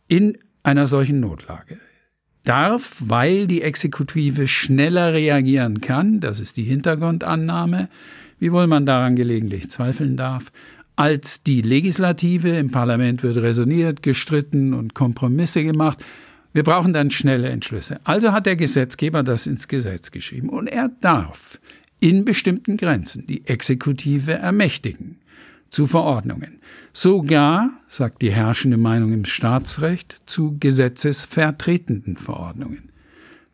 in 0.08 0.38
einer 0.64 0.88
solchen 0.88 1.20
Notlage 1.20 1.78
darf, 2.44 3.02
weil 3.06 3.48
die 3.48 3.62
Exekutive 3.62 4.48
schneller 4.48 5.14
reagieren 5.14 5.82
kann, 5.82 6.20
das 6.20 6.40
ist 6.40 6.58
die 6.58 6.64
Hintergrundannahme, 6.64 7.90
wiewohl 8.40 8.68
man 8.68 8.86
daran 8.86 9.16
gelegentlich 9.16 9.70
zweifeln 9.70 10.18
darf, 10.18 10.52
als 10.96 11.44
die 11.44 11.62
Legislative. 11.62 12.50
Im 12.50 12.72
Parlament 12.72 13.24
wird 13.24 13.38
resoniert, 13.38 14.04
gestritten 14.04 14.74
und 14.74 14.94
Kompromisse 14.94 15.64
gemacht. 15.64 16.04
Wir 16.54 16.64
brauchen 16.64 16.94
dann 16.94 17.12
schnelle 17.12 17.50
Entschlüsse. 17.50 18.00
Also 18.04 18.34
hat 18.34 18.46
der 18.46 18.56
Gesetzgeber 18.56 19.24
das 19.24 19.48
ins 19.48 19.68
Gesetz 19.68 20.12
geschrieben. 20.12 20.50
Und 20.50 20.68
er 20.68 20.90
darf 21.02 21.60
in 22.00 22.26
bestimmten 22.26 22.78
Grenzen 22.78 23.26
die 23.28 23.48
Exekutive 23.48 24.34
ermächtigen 24.34 25.18
zu 25.70 25.88
Verordnungen. 25.88 26.60
Sogar, 26.92 27.70
sagt 27.88 28.22
die 28.22 28.32
herrschende 28.32 28.78
Meinung 28.78 29.14
im 29.14 29.26
Staatsrecht, 29.26 30.18
zu 30.26 30.58
gesetzesvertretenden 30.60 32.18
Verordnungen. 32.18 32.90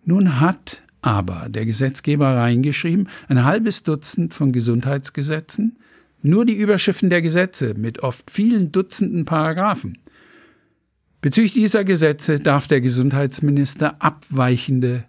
Nun 0.03 0.39
hat 0.39 0.81
aber 1.01 1.47
der 1.49 1.65
Gesetzgeber 1.65 2.35
reingeschrieben, 2.35 3.07
ein 3.27 3.45
halbes 3.45 3.83
Dutzend 3.83 4.33
von 4.33 4.51
Gesundheitsgesetzen, 4.51 5.77
nur 6.21 6.45
die 6.45 6.55
Überschriften 6.55 7.09
der 7.09 7.21
Gesetze 7.21 7.73
mit 7.75 7.99
oft 8.03 8.29
vielen 8.31 8.71
Dutzenden 8.71 9.25
Paragraphen. 9.25 9.97
Bezüglich 11.21 11.53
dieser 11.53 11.83
Gesetze 11.83 12.39
darf 12.39 12.67
der 12.67 12.81
Gesundheitsminister 12.81 14.01
abweichende 14.01 15.05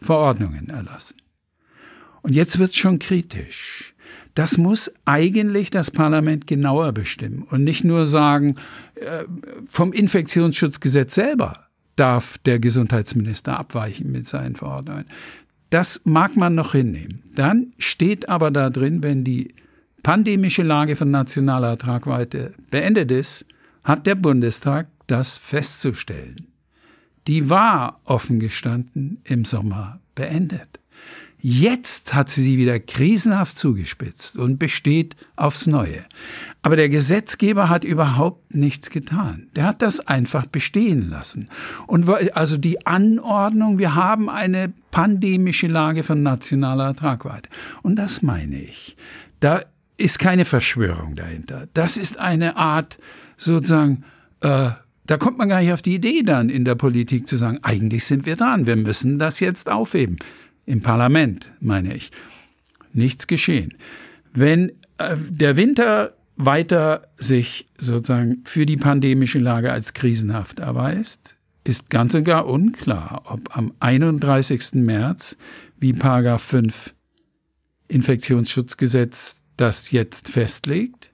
Verordnungen 0.00 0.68
erlassen. 0.68 1.16
Und 2.22 2.34
jetzt 2.34 2.58
wird's 2.58 2.76
schon 2.76 2.98
kritisch. 2.98 3.94
Das 4.34 4.56
muss 4.56 4.92
eigentlich 5.04 5.70
das 5.70 5.90
Parlament 5.90 6.46
genauer 6.46 6.92
bestimmen 6.92 7.42
und 7.42 7.64
nicht 7.64 7.84
nur 7.84 8.06
sagen, 8.06 8.56
äh, 8.94 9.24
vom 9.66 9.92
Infektionsschutzgesetz 9.92 11.14
selber 11.14 11.66
darf 11.96 12.38
der 12.38 12.58
Gesundheitsminister 12.58 13.58
abweichen 13.58 14.10
mit 14.10 14.26
seinen 14.26 14.56
Verordnungen. 14.56 15.04
Das 15.70 16.02
mag 16.04 16.36
man 16.36 16.54
noch 16.54 16.72
hinnehmen. 16.72 17.22
Dann 17.34 17.72
steht 17.78 18.28
aber 18.28 18.50
da 18.50 18.70
drin, 18.70 19.02
wenn 19.02 19.24
die 19.24 19.54
pandemische 20.02 20.62
Lage 20.62 20.96
von 20.96 21.10
nationaler 21.10 21.76
Tragweite 21.78 22.54
beendet 22.70 23.10
ist, 23.10 23.46
hat 23.84 24.06
der 24.06 24.14
Bundestag 24.14 24.88
das 25.06 25.38
festzustellen. 25.38 26.48
Die 27.26 27.50
war 27.50 28.00
offen 28.04 28.40
gestanden 28.40 29.20
im 29.24 29.44
Sommer 29.44 30.00
beendet. 30.14 30.80
Jetzt 31.44 32.14
hat 32.14 32.30
sie 32.30 32.40
sie 32.40 32.56
wieder 32.56 32.78
krisenhaft 32.78 33.58
zugespitzt 33.58 34.36
und 34.36 34.58
besteht 34.58 35.16
aufs 35.34 35.66
Neue. 35.66 36.04
Aber 36.62 36.76
der 36.76 36.88
Gesetzgeber 36.88 37.68
hat 37.68 37.82
überhaupt 37.82 38.54
nichts 38.54 38.90
getan. 38.90 39.48
Der 39.56 39.64
hat 39.64 39.82
das 39.82 39.98
einfach 40.06 40.46
bestehen 40.46 41.10
lassen. 41.10 41.48
Und 41.88 42.08
also 42.36 42.58
die 42.58 42.86
Anordnung, 42.86 43.80
wir 43.80 43.96
haben 43.96 44.30
eine 44.30 44.72
pandemische 44.92 45.66
Lage 45.66 46.04
von 46.04 46.22
nationaler 46.22 46.94
Tragweite. 46.94 47.48
Und 47.82 47.96
das 47.96 48.22
meine 48.22 48.62
ich. 48.62 48.96
Da 49.40 49.62
ist 50.02 50.18
keine 50.18 50.44
Verschwörung 50.44 51.14
dahinter. 51.14 51.68
Das 51.74 51.96
ist 51.96 52.18
eine 52.18 52.56
Art 52.56 52.98
sozusagen, 53.36 54.04
äh, 54.40 54.70
da 55.06 55.16
kommt 55.16 55.38
man 55.38 55.48
gar 55.48 55.60
nicht 55.60 55.72
auf 55.72 55.82
die 55.82 55.94
Idee 55.94 56.22
dann 56.22 56.48
in 56.48 56.64
der 56.64 56.74
Politik 56.74 57.28
zu 57.28 57.36
sagen, 57.36 57.58
eigentlich 57.62 58.04
sind 58.04 58.26
wir 58.26 58.36
dran, 58.36 58.66
wir 58.66 58.76
müssen 58.76 59.18
das 59.18 59.38
jetzt 59.40 59.70
aufheben. 59.70 60.18
Im 60.66 60.82
Parlament, 60.82 61.52
meine 61.60 61.94
ich. 61.94 62.10
Nichts 62.92 63.26
geschehen. 63.26 63.74
Wenn 64.32 64.70
äh, 64.98 65.16
der 65.16 65.56
Winter 65.56 66.14
weiter 66.36 67.08
sich 67.16 67.68
sozusagen 67.78 68.42
für 68.44 68.66
die 68.66 68.76
pandemische 68.76 69.38
Lage 69.38 69.70
als 69.70 69.92
krisenhaft 69.92 70.58
erweist, 70.58 71.36
ist 71.64 71.90
ganz 71.90 72.14
und 72.14 72.24
gar 72.24 72.46
unklar, 72.46 73.22
ob 73.26 73.56
am 73.56 73.72
31. 73.78 74.74
März, 74.74 75.36
wie 75.78 75.92
Paragraph 75.92 76.42
5 76.42 76.94
Infektionsschutzgesetz 77.86 79.41
das 79.62 79.92
jetzt 79.92 80.28
festlegt, 80.28 81.12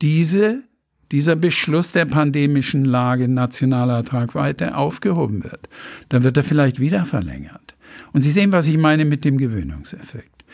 diese, 0.00 0.62
dieser 1.10 1.34
Beschluss 1.34 1.90
der 1.90 2.04
pandemischen 2.04 2.84
Lage 2.84 3.26
nationaler 3.26 4.04
Tragweite 4.04 4.76
aufgehoben 4.76 5.42
wird. 5.42 5.68
Dann 6.08 6.22
wird 6.22 6.36
er 6.36 6.44
vielleicht 6.44 6.78
wieder 6.78 7.04
verlängert. 7.06 7.74
Und 8.12 8.20
Sie 8.20 8.30
sehen, 8.30 8.52
was 8.52 8.68
ich 8.68 8.78
meine 8.78 9.04
mit 9.04 9.24
dem 9.24 9.36
Gewöhnungseffekt. 9.36 10.44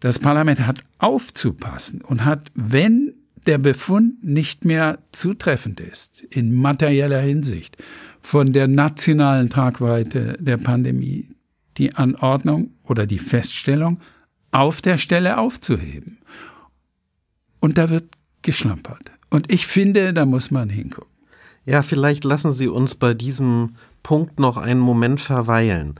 Das 0.00 0.18
Parlament 0.18 0.66
hat 0.66 0.82
aufzupassen 0.98 2.00
und 2.00 2.24
hat, 2.24 2.50
wenn 2.54 3.12
der 3.46 3.58
Befund 3.58 4.24
nicht 4.24 4.64
mehr 4.64 4.98
zutreffend 5.12 5.80
ist 5.80 6.22
in 6.22 6.54
materieller 6.54 7.20
Hinsicht 7.20 7.76
von 8.22 8.54
der 8.54 8.66
nationalen 8.66 9.50
Tragweite 9.50 10.38
der 10.40 10.56
Pandemie, 10.56 11.28
die 11.76 11.94
Anordnung 11.94 12.70
oder 12.84 13.06
die 13.06 13.18
Feststellung 13.18 14.00
auf 14.50 14.80
der 14.80 14.96
Stelle 14.96 15.36
aufzuheben. 15.36 16.18
Und 17.64 17.78
da 17.78 17.88
wird 17.88 18.04
geschlampert. 18.42 19.10
Und 19.30 19.50
ich 19.50 19.66
finde, 19.66 20.12
da 20.12 20.26
muss 20.26 20.50
man 20.50 20.68
hingucken. 20.68 21.10
Ja, 21.64 21.82
vielleicht 21.82 22.24
lassen 22.24 22.52
Sie 22.52 22.68
uns 22.68 22.94
bei 22.94 23.14
diesem 23.14 23.76
Punkt 24.02 24.38
noch 24.38 24.58
einen 24.58 24.80
Moment 24.80 25.18
verweilen. 25.18 25.94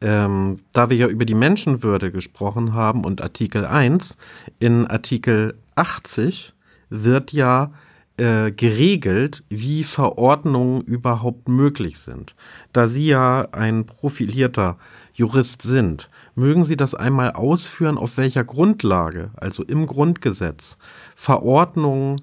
Ähm, 0.00 0.60
da 0.72 0.88
wir 0.88 0.96
ja 0.96 1.08
über 1.08 1.26
die 1.26 1.34
Menschenwürde 1.34 2.12
gesprochen 2.12 2.72
haben 2.72 3.04
und 3.04 3.20
Artikel 3.20 3.66
1, 3.66 4.16
in 4.58 4.86
Artikel 4.86 5.58
80 5.74 6.54
wird 6.88 7.34
ja 7.34 7.74
äh, 8.16 8.52
geregelt, 8.52 9.42
wie 9.48 9.84
Verordnungen 9.84 10.82
überhaupt 10.82 11.48
möglich 11.48 11.98
sind. 11.98 12.34
Da 12.72 12.88
Sie 12.88 13.06
ja 13.06 13.48
ein 13.52 13.86
profilierter 13.86 14.78
Jurist 15.14 15.62
sind, 15.62 16.10
mögen 16.34 16.64
Sie 16.64 16.76
das 16.76 16.94
einmal 16.94 17.32
ausführen, 17.32 17.98
auf 17.98 18.16
welcher 18.16 18.44
Grundlage, 18.44 19.30
also 19.36 19.62
im 19.62 19.86
Grundgesetz, 19.86 20.78
Verordnungen 21.14 22.16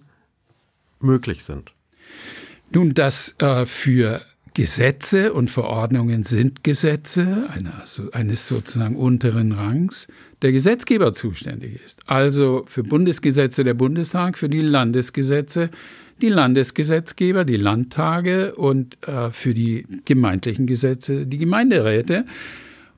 möglich 0.99 1.43
sind? 1.43 1.73
Nun, 2.71 2.93
dass 2.93 3.35
äh, 3.39 3.65
für 3.65 4.21
Gesetze 4.59 5.31
und 5.31 5.49
Verordnungen 5.49 6.23
sind 6.25 6.65
Gesetze 6.65 7.49
eines 8.11 8.45
sozusagen 8.45 8.97
unteren 8.97 9.53
Rangs, 9.53 10.09
der 10.41 10.51
Gesetzgeber 10.51 11.13
zuständig 11.13 11.79
ist. 11.81 12.01
Also 12.07 12.65
für 12.67 12.83
Bundesgesetze 12.83 13.63
der 13.63 13.73
Bundestag, 13.73 14.37
für 14.37 14.49
die 14.49 14.59
Landesgesetze 14.59 15.69
die 16.21 16.27
Landesgesetzgeber, 16.27 17.45
die 17.45 17.55
Landtage 17.55 18.53
und 18.53 18.97
äh, 19.07 19.31
für 19.31 19.53
die 19.53 19.85
gemeindlichen 20.03 20.67
Gesetze 20.67 21.25
die 21.25 21.37
Gemeinderäte 21.37 22.25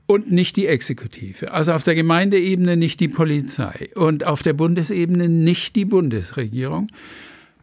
und 0.06 0.32
nicht 0.32 0.56
die 0.56 0.66
Exekutive. 0.66 1.52
Also 1.52 1.74
auf 1.74 1.84
der 1.84 1.94
Gemeindeebene 1.94 2.76
nicht 2.76 2.98
die 2.98 3.06
Polizei 3.06 3.88
und 3.94 4.24
auf 4.24 4.42
der 4.42 4.54
Bundesebene 4.54 5.28
nicht 5.28 5.76
die 5.76 5.84
Bundesregierung 5.84 6.88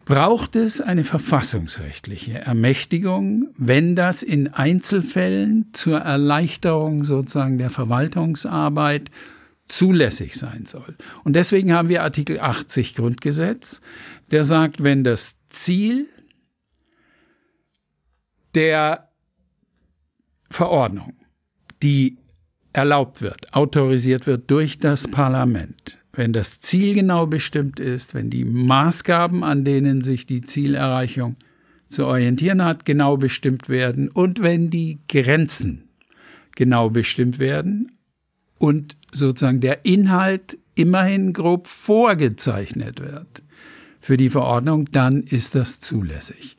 braucht 0.09 0.55
es 0.55 0.81
eine 0.81 1.03
verfassungsrechtliche 1.03 2.39
Ermächtigung, 2.39 3.49
wenn 3.55 3.95
das 3.95 4.23
in 4.23 4.47
Einzelfällen 4.47 5.69
zur 5.73 5.99
Erleichterung 5.99 7.03
sozusagen 7.03 7.59
der 7.59 7.69
Verwaltungsarbeit 7.69 9.11
zulässig 9.67 10.35
sein 10.35 10.65
soll. 10.65 10.97
Und 11.23 11.33
deswegen 11.33 11.73
haben 11.73 11.89
wir 11.89 12.01
Artikel 12.01 12.39
80 12.39 12.95
Grundgesetz, 12.95 13.81
der 14.31 14.43
sagt, 14.43 14.83
wenn 14.83 15.03
das 15.03 15.37
Ziel 15.49 16.07
der 18.55 19.11
Verordnung, 20.49 21.13
die 21.83 22.17
erlaubt 22.73 23.21
wird, 23.21 23.53
autorisiert 23.53 24.25
wird 24.25 24.49
durch 24.49 24.79
das 24.79 25.07
Parlament, 25.07 25.98
wenn 26.19 26.33
das 26.33 26.59
Ziel 26.59 26.93
genau 26.93 27.25
bestimmt 27.25 27.79
ist, 27.79 28.13
wenn 28.13 28.29
die 28.29 28.43
Maßgaben, 28.43 29.41
an 29.41 29.63
denen 29.63 30.01
sich 30.01 30.25
die 30.25 30.41
Zielerreichung 30.41 31.37
zu 31.87 32.05
orientieren 32.05 32.63
hat, 32.63 32.83
genau 32.85 33.15
bestimmt 33.15 33.69
werden 33.69 34.09
und 34.09 34.43
wenn 34.43 34.69
die 34.69 34.99
Grenzen 35.07 35.85
genau 36.55 36.89
bestimmt 36.89 37.39
werden 37.39 37.93
und 38.57 38.97
sozusagen 39.13 39.61
der 39.61 39.85
Inhalt 39.85 40.57
immerhin 40.75 41.31
grob 41.31 41.67
vorgezeichnet 41.67 42.99
wird 42.99 43.41
für 44.01 44.17
die 44.17 44.29
Verordnung, 44.29 44.91
dann 44.91 45.23
ist 45.23 45.55
das 45.55 45.79
zulässig. 45.79 46.57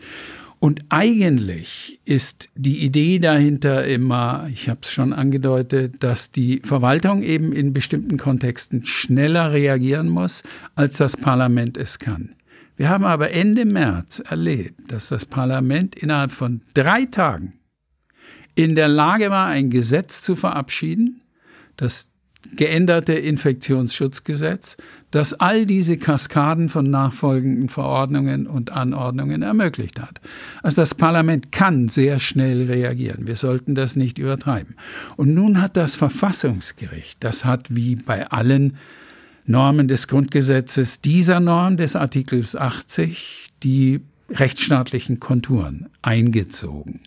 Und 0.60 0.82
eigentlich 0.90 2.00
ist 2.04 2.50
die 2.54 2.84
Idee 2.84 3.18
dahinter 3.18 3.86
immer, 3.86 4.46
ich 4.52 4.68
habe 4.68 4.80
es 4.82 4.92
schon 4.92 5.14
angedeutet, 5.14 6.02
dass 6.02 6.32
die 6.32 6.60
Verwaltung 6.62 7.22
eben 7.22 7.54
in 7.54 7.72
bestimmten 7.72 8.18
Kontexten 8.18 8.84
schneller 8.84 9.52
reagieren 9.52 10.10
muss, 10.10 10.42
als 10.74 10.98
das 10.98 11.16
Parlament 11.16 11.78
es 11.78 11.98
kann. 11.98 12.34
Wir 12.76 12.90
haben 12.90 13.04
aber 13.04 13.30
Ende 13.30 13.64
März 13.64 14.20
erlebt, 14.20 14.92
dass 14.92 15.08
das 15.08 15.24
Parlament 15.24 15.94
innerhalb 15.94 16.30
von 16.30 16.60
drei 16.74 17.06
Tagen 17.06 17.54
in 18.54 18.74
der 18.74 18.88
Lage 18.88 19.30
war, 19.30 19.46
ein 19.46 19.70
Gesetz 19.70 20.20
zu 20.20 20.36
verabschieden, 20.36 21.22
das 21.76 22.09
geänderte 22.54 23.12
Infektionsschutzgesetz, 23.12 24.76
das 25.10 25.34
all 25.34 25.66
diese 25.66 25.96
Kaskaden 25.96 26.68
von 26.68 26.90
nachfolgenden 26.90 27.68
Verordnungen 27.68 28.46
und 28.46 28.70
Anordnungen 28.70 29.42
ermöglicht 29.42 30.00
hat. 30.00 30.20
Also 30.62 30.82
das 30.82 30.94
Parlament 30.94 31.52
kann 31.52 31.88
sehr 31.88 32.18
schnell 32.18 32.66
reagieren. 32.66 33.26
Wir 33.26 33.36
sollten 33.36 33.74
das 33.74 33.96
nicht 33.96 34.18
übertreiben. 34.18 34.74
Und 35.16 35.34
nun 35.34 35.60
hat 35.60 35.76
das 35.76 35.94
Verfassungsgericht, 35.94 37.22
das 37.22 37.44
hat 37.44 37.74
wie 37.74 37.96
bei 37.96 38.26
allen 38.28 38.76
Normen 39.46 39.88
des 39.88 40.06
Grundgesetzes 40.08 41.00
dieser 41.00 41.40
Norm 41.40 41.76
des 41.76 41.96
Artikels 41.96 42.56
80 42.56 43.48
die 43.62 44.00
rechtsstaatlichen 44.30 45.18
Konturen 45.18 45.88
eingezogen. 46.02 47.00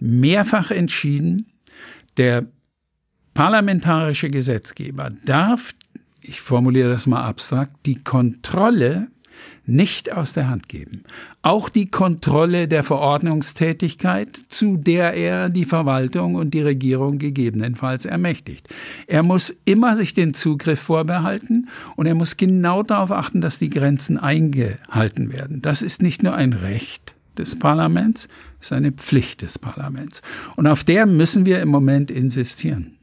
Mehrfach 0.00 0.70
entschieden, 0.70 1.46
der 2.16 2.46
parlamentarische 3.34 4.28
Gesetzgeber 4.28 5.10
darf, 5.24 5.72
ich 6.20 6.40
formuliere 6.40 6.90
das 6.90 7.06
mal 7.06 7.24
abstrakt, 7.24 7.74
die 7.86 8.02
Kontrolle 8.02 9.08
nicht 9.66 10.12
aus 10.12 10.32
der 10.32 10.48
Hand 10.48 10.68
geben. 10.68 11.04
Auch 11.42 11.68
die 11.68 11.86
Kontrolle 11.86 12.66
der 12.68 12.82
Verordnungstätigkeit, 12.82 14.36
zu 14.48 14.76
der 14.76 15.14
er 15.14 15.48
die 15.48 15.64
Verwaltung 15.64 16.34
und 16.34 16.52
die 16.52 16.60
Regierung 16.60 17.18
gegebenenfalls 17.18 18.04
ermächtigt. 18.04 18.68
Er 19.06 19.22
muss 19.22 19.56
immer 19.64 19.96
sich 19.96 20.12
den 20.12 20.34
Zugriff 20.34 20.80
vorbehalten 20.80 21.68
und 21.96 22.06
er 22.06 22.14
muss 22.14 22.36
genau 22.36 22.82
darauf 22.82 23.12
achten, 23.12 23.40
dass 23.40 23.58
die 23.58 23.70
Grenzen 23.70 24.18
eingehalten 24.18 25.32
werden. 25.32 25.62
Das 25.62 25.82
ist 25.82 26.02
nicht 26.02 26.22
nur 26.22 26.34
ein 26.34 26.52
Recht 26.52 27.14
des 27.38 27.58
Parlaments, 27.58 28.28
es 28.58 28.66
ist 28.66 28.72
eine 28.72 28.92
Pflicht 28.92 29.42
des 29.42 29.58
Parlaments. 29.58 30.20
Und 30.56 30.66
auf 30.66 30.84
der 30.84 31.06
müssen 31.06 31.46
wir 31.46 31.62
im 31.62 31.68
Moment 31.68 32.10
insistieren. 32.10 32.96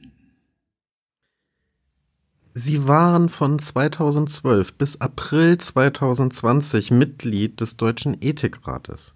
Sie 2.59 2.87
waren 2.87 3.29
von 3.29 3.59
2012 3.59 4.73
bis 4.73 4.99
April 4.99 5.59
2020 5.59 6.89
Mitglied 6.89 7.61
des 7.61 7.77
Deutschen 7.77 8.17
Ethikrates. 8.19 9.13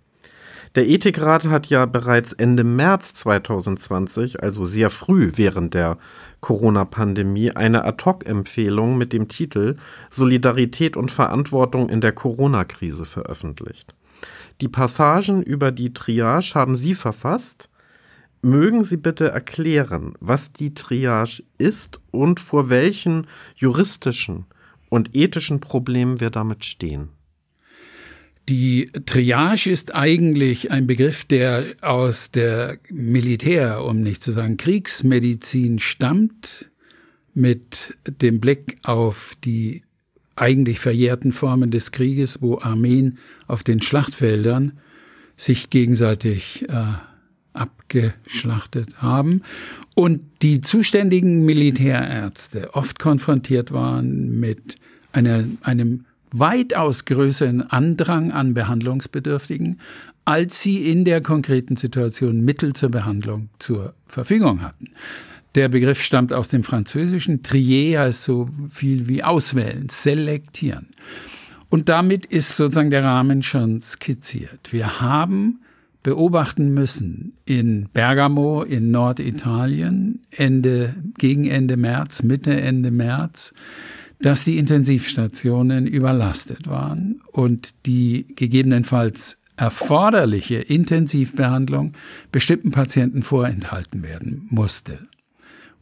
Der 0.76 0.88
Ethikrat 0.88 1.46
hat 1.46 1.66
ja 1.66 1.88
bereits 1.88 2.34
Ende 2.34 2.64
März 2.64 3.16
2020, 3.16 4.44
also 4.44 4.66
sehr 4.66 4.92
früh 4.92 5.32
während 5.38 5.74
der 5.74 5.98
Corona-Pandemie, 6.42 7.50
eine 7.50 7.84
Ad-hoc-Empfehlung 7.84 9.00
mit 9.00 9.12
dem 9.12 9.28
Titel 9.28 9.76
Solidarität 10.12 10.96
und 10.96 11.10
Verantwortung 11.10 11.90
in 11.90 12.00
der 12.00 12.12
Corona-Krise 12.12 13.08
veröffentlicht. 13.08 13.96
Die 14.62 14.68
Passagen 14.68 15.42
über 15.42 15.72
die 15.72 15.96
Triage 15.96 16.52
haben 16.54 16.76
Sie 16.76 16.94
verfasst 16.94 17.71
Mögen 18.42 18.86
Sie 18.86 18.98
bitte 18.98 19.30
erklären, 19.30 20.14
was 20.20 20.52
die 20.52 20.74
Triage 20.74 21.44
ist 21.60 22.00
und 22.12 22.40
vor 22.40 22.70
welchen 22.70 23.28
juristischen 23.56 24.46
und 24.90 25.16
ethischen 25.16 25.60
Problemen 25.60 26.20
wir 26.20 26.32
damit 26.32 26.66
stehen? 26.66 27.10
Die 28.50 28.90
Triage 29.06 29.70
ist 29.70 29.94
eigentlich 29.94 30.72
ein 30.72 30.88
Begriff, 30.88 31.24
der 31.24 31.76
aus 31.82 32.32
der 32.32 32.80
Militär, 32.90 33.84
um 33.84 34.02
nicht 34.02 34.24
zu 34.24 34.32
sagen 34.32 34.58
Kriegsmedizin 34.58 35.78
stammt, 35.78 36.72
mit 37.36 37.96
dem 38.06 38.40
Blick 38.40 38.78
auf 38.84 39.38
die 39.44 39.84
eigentlich 40.36 40.80
verjährten 40.80 41.32
Formen 41.32 41.70
des 41.70 41.92
Krieges, 41.92 42.42
wo 42.42 42.58
Armeen 42.60 43.20
auf 43.48 43.64
den 43.64 43.82
Schlachtfeldern 43.82 44.80
sich 45.38 45.70
gegenseitig 45.70 46.68
äh, 46.68 46.94
abgeschlachtet 47.54 49.02
haben 49.02 49.42
und 49.96 50.22
die 50.42 50.62
zuständigen 50.62 51.46
Militärärzte 51.46 52.74
oft 52.74 53.00
konfrontiert 53.00 53.72
waren 53.72 54.40
mit 54.40 54.78
einer, 55.12 55.44
einem 55.64 56.06
weitaus 56.32 57.06
größeren 57.06 57.70
Andrang 57.70 58.32
an 58.32 58.54
Behandlungsbedürftigen 58.54 59.80
als 60.26 60.62
sie 60.62 60.90
in 60.90 61.06
der 61.06 61.22
konkreten 61.22 61.76
Situation 61.76 62.42
Mittel 62.42 62.74
zur 62.74 62.90
Behandlung 62.90 63.50
zur 63.60 63.94
Verfügung 64.08 64.62
hatten. 64.62 64.92
Der 65.56 65.68
Begriff 65.68 66.02
stammt 66.02 66.32
aus 66.32 66.48
dem 66.48 66.64
Französischen. 66.64 67.44
Trier 67.44 68.02
heißt 68.02 68.24
so 68.24 68.50
viel 68.70 69.10
wie 69.10 69.24
auswählen, 69.24 69.90
selektieren. 69.90 70.88
Und 71.70 71.90
damit 71.90 72.26
ist 72.26 72.56
sozusagen 72.56 72.92
der 72.92 73.04
Rahmen 73.04 73.42
schon 73.42 73.82
skizziert. 73.82 74.72
Wir 74.72 75.02
haben 75.02 75.60
beobachten 76.04 76.74
müssen 76.74 77.34
in 77.46 77.90
Bergamo 77.94 78.64
in 78.64 78.92
Norditalien 78.92 80.22
Ende, 80.32 80.96
gegen 81.18 81.46
Ende 81.46 81.78
März, 81.78 82.24
Mitte, 82.24 82.60
Ende 82.60 82.92
März, 82.92 83.54
dass 84.20 84.44
die 84.44 84.58
Intensivstationen 84.58 85.88
überlastet 85.88 86.68
waren 86.68 87.22
und 87.32 87.86
die 87.86 88.28
gegebenenfalls 88.36 89.40
erforderliche 89.58 90.56
Intensivbehandlung 90.56 91.94
bestimmten 92.32 92.72
Patienten 92.72 93.22
vorenthalten 93.22 94.02
werden 94.04 94.48
musste 94.50 95.00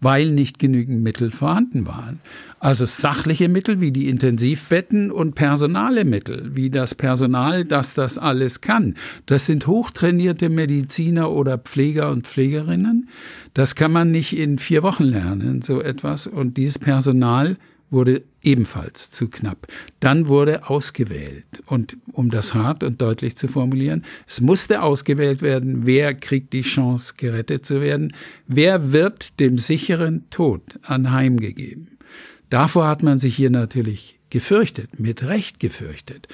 weil 0.01 0.31
nicht 0.31 0.59
genügend 0.59 1.01
Mittel 1.03 1.31
vorhanden 1.31 1.85
waren. 1.85 2.19
Also 2.59 2.85
sachliche 2.85 3.49
Mittel 3.49 3.79
wie 3.81 3.91
die 3.91 4.09
Intensivbetten 4.09 5.11
und 5.11 5.35
personale 5.35 6.05
Mittel, 6.05 6.51
wie 6.55 6.69
das 6.69 6.95
Personal, 6.95 7.65
das 7.65 7.93
das 7.93 8.17
alles 8.17 8.61
kann. 8.61 8.95
Das 9.25 9.45
sind 9.45 9.67
hochtrainierte 9.67 10.49
Mediziner 10.49 11.31
oder 11.31 11.57
Pfleger 11.57 12.11
und 12.11 12.27
Pflegerinnen. 12.27 13.09
Das 13.53 13.75
kann 13.75 13.91
man 13.91 14.11
nicht 14.11 14.37
in 14.37 14.57
vier 14.57 14.83
Wochen 14.83 15.05
lernen, 15.05 15.61
so 15.61 15.81
etwas. 15.81 16.27
Und 16.27 16.57
dieses 16.57 16.79
Personal 16.79 17.57
wurde 17.91 18.23
ebenfalls 18.41 19.11
zu 19.11 19.27
knapp. 19.29 19.67
Dann 19.99 20.27
wurde 20.27 20.69
ausgewählt. 20.69 21.45
Und 21.65 21.97
um 22.11 22.29
das 22.29 22.53
hart 22.53 22.83
und 22.83 23.01
deutlich 23.01 23.35
zu 23.35 23.47
formulieren, 23.47 24.05
es 24.27 24.41
musste 24.41 24.81
ausgewählt 24.81 25.41
werden, 25.41 25.85
wer 25.85 26.13
kriegt 26.13 26.53
die 26.53 26.61
Chance, 26.61 27.15
gerettet 27.17 27.65
zu 27.65 27.81
werden, 27.81 28.13
wer 28.47 28.93
wird 28.93 29.39
dem 29.39 29.57
sicheren 29.57 30.29
Tod 30.29 30.61
anheimgegeben. 30.83 31.97
Davor 32.49 32.87
hat 32.87 33.03
man 33.03 33.19
sich 33.19 33.35
hier 33.35 33.49
natürlich 33.49 34.19
gefürchtet, 34.29 34.99
mit 34.99 35.23
Recht 35.23 35.59
gefürchtet. 35.59 36.27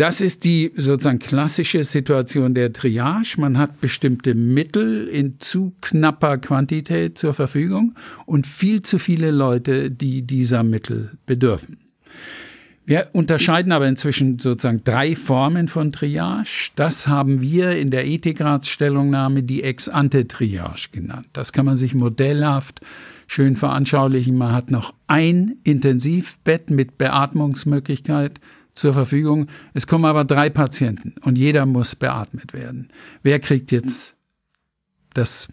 Das 0.00 0.22
ist 0.22 0.46
die 0.46 0.72
sozusagen 0.76 1.18
klassische 1.18 1.84
Situation 1.84 2.54
der 2.54 2.72
Triage. 2.72 3.34
Man 3.36 3.58
hat 3.58 3.82
bestimmte 3.82 4.34
Mittel 4.34 5.06
in 5.06 5.38
zu 5.40 5.74
knapper 5.82 6.38
Quantität 6.38 7.18
zur 7.18 7.34
Verfügung 7.34 7.94
und 8.24 8.46
viel 8.46 8.80
zu 8.80 8.96
viele 8.98 9.30
Leute, 9.30 9.90
die 9.90 10.22
dieser 10.22 10.62
Mittel 10.62 11.18
bedürfen. 11.26 11.76
Wir 12.86 13.10
unterscheiden 13.12 13.72
aber 13.72 13.88
inzwischen 13.88 14.38
sozusagen 14.38 14.82
drei 14.84 15.14
Formen 15.14 15.68
von 15.68 15.92
Triage. 15.92 16.70
Das 16.76 17.06
haben 17.06 17.42
wir 17.42 17.72
in 17.72 17.90
der 17.90 18.06
Ethikratsstellungnahme 18.06 19.42
die 19.42 19.62
Ex-ante-Triage 19.62 20.92
genannt. 20.92 21.26
Das 21.34 21.52
kann 21.52 21.66
man 21.66 21.76
sich 21.76 21.94
modellhaft 21.94 22.80
schön 23.26 23.54
veranschaulichen. 23.54 24.34
Man 24.34 24.52
hat 24.52 24.70
noch 24.70 24.94
ein 25.08 25.56
Intensivbett 25.62 26.70
mit 26.70 26.96
Beatmungsmöglichkeit 26.96 28.40
zur 28.80 28.92
Verfügung. 28.92 29.46
Es 29.74 29.86
kommen 29.86 30.04
aber 30.04 30.24
drei 30.24 30.50
Patienten 30.50 31.14
und 31.22 31.36
jeder 31.36 31.66
muss 31.66 31.94
beatmet 31.94 32.52
werden. 32.52 32.88
Wer 33.22 33.38
kriegt 33.38 33.70
jetzt 33.72 34.16
das 35.14 35.48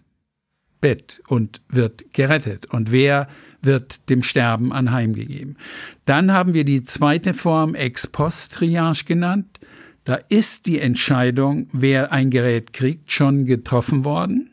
Bett 0.80 1.20
und 1.28 1.60
wird 1.68 2.12
gerettet 2.12 2.66
und 2.66 2.92
wer 2.92 3.28
wird 3.60 4.08
dem 4.08 4.22
Sterben 4.22 4.72
anheimgegeben. 4.72 5.56
Dann 6.04 6.32
haben 6.32 6.54
wir 6.54 6.64
die 6.64 6.84
zweite 6.84 7.34
Form 7.34 7.74
Ex 7.74 8.06
post 8.06 8.54
Triage 8.54 9.04
genannt. 9.04 9.58
Da 10.04 10.14
ist 10.14 10.66
die 10.66 10.78
Entscheidung, 10.78 11.68
wer 11.72 12.12
ein 12.12 12.30
Gerät 12.30 12.72
kriegt, 12.72 13.10
schon 13.10 13.44
getroffen 13.46 14.04
worden. 14.04 14.50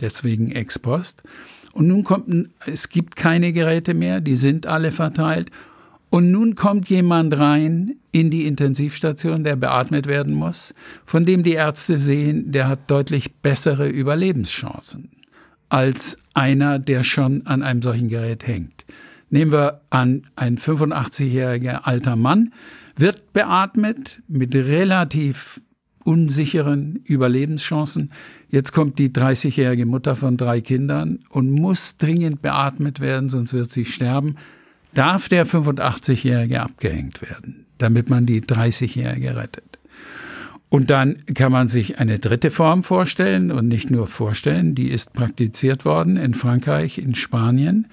Deswegen 0.00 0.52
Ex 0.52 0.78
post. 0.78 1.22
Und 1.72 1.88
nun 1.88 2.04
kommt, 2.04 2.50
es 2.66 2.90
gibt 2.90 3.16
keine 3.16 3.52
Geräte 3.54 3.94
mehr, 3.94 4.20
die 4.20 4.36
sind 4.36 4.66
alle 4.66 4.92
verteilt 4.92 5.50
und 6.12 6.30
nun 6.30 6.56
kommt 6.56 6.90
jemand 6.90 7.38
rein 7.38 7.96
in 8.10 8.28
die 8.28 8.44
Intensivstation, 8.44 9.44
der 9.44 9.56
beatmet 9.56 10.06
werden 10.06 10.34
muss, 10.34 10.74
von 11.06 11.24
dem 11.24 11.42
die 11.42 11.54
Ärzte 11.54 11.96
sehen, 11.96 12.52
der 12.52 12.68
hat 12.68 12.90
deutlich 12.90 13.36
bessere 13.36 13.88
Überlebenschancen 13.88 15.08
als 15.70 16.18
einer, 16.34 16.78
der 16.78 17.02
schon 17.02 17.46
an 17.46 17.62
einem 17.62 17.80
solchen 17.80 18.08
Gerät 18.08 18.46
hängt. 18.46 18.84
Nehmen 19.30 19.52
wir 19.52 19.80
an, 19.88 20.24
ein 20.36 20.58
85-jähriger 20.58 21.84
alter 21.84 22.16
Mann 22.16 22.52
wird 22.94 23.32
beatmet 23.32 24.20
mit 24.28 24.54
relativ 24.54 25.62
unsicheren 26.04 26.96
Überlebenschancen. 27.04 28.12
Jetzt 28.50 28.72
kommt 28.72 28.98
die 28.98 29.08
30-jährige 29.08 29.86
Mutter 29.86 30.14
von 30.14 30.36
drei 30.36 30.60
Kindern 30.60 31.20
und 31.30 31.50
muss 31.50 31.96
dringend 31.96 32.42
beatmet 32.42 33.00
werden, 33.00 33.30
sonst 33.30 33.54
wird 33.54 33.72
sie 33.72 33.86
sterben 33.86 34.36
darf 34.94 35.28
der 35.28 35.46
85-Jährige 35.46 36.60
abgehängt 36.60 37.22
werden, 37.22 37.66
damit 37.78 38.10
man 38.10 38.26
die 38.26 38.42
30-Jährige 38.42 39.36
rettet. 39.36 39.78
Und 40.68 40.88
dann 40.88 41.26
kann 41.34 41.52
man 41.52 41.68
sich 41.68 41.98
eine 41.98 42.18
dritte 42.18 42.50
Form 42.50 42.82
vorstellen 42.82 43.52
und 43.52 43.68
nicht 43.68 43.90
nur 43.90 44.06
vorstellen, 44.06 44.74
die 44.74 44.88
ist 44.88 45.12
praktiziert 45.12 45.84
worden 45.84 46.16
in 46.16 46.32
Frankreich, 46.32 46.96
in 46.96 47.14
Spanien, 47.14 47.88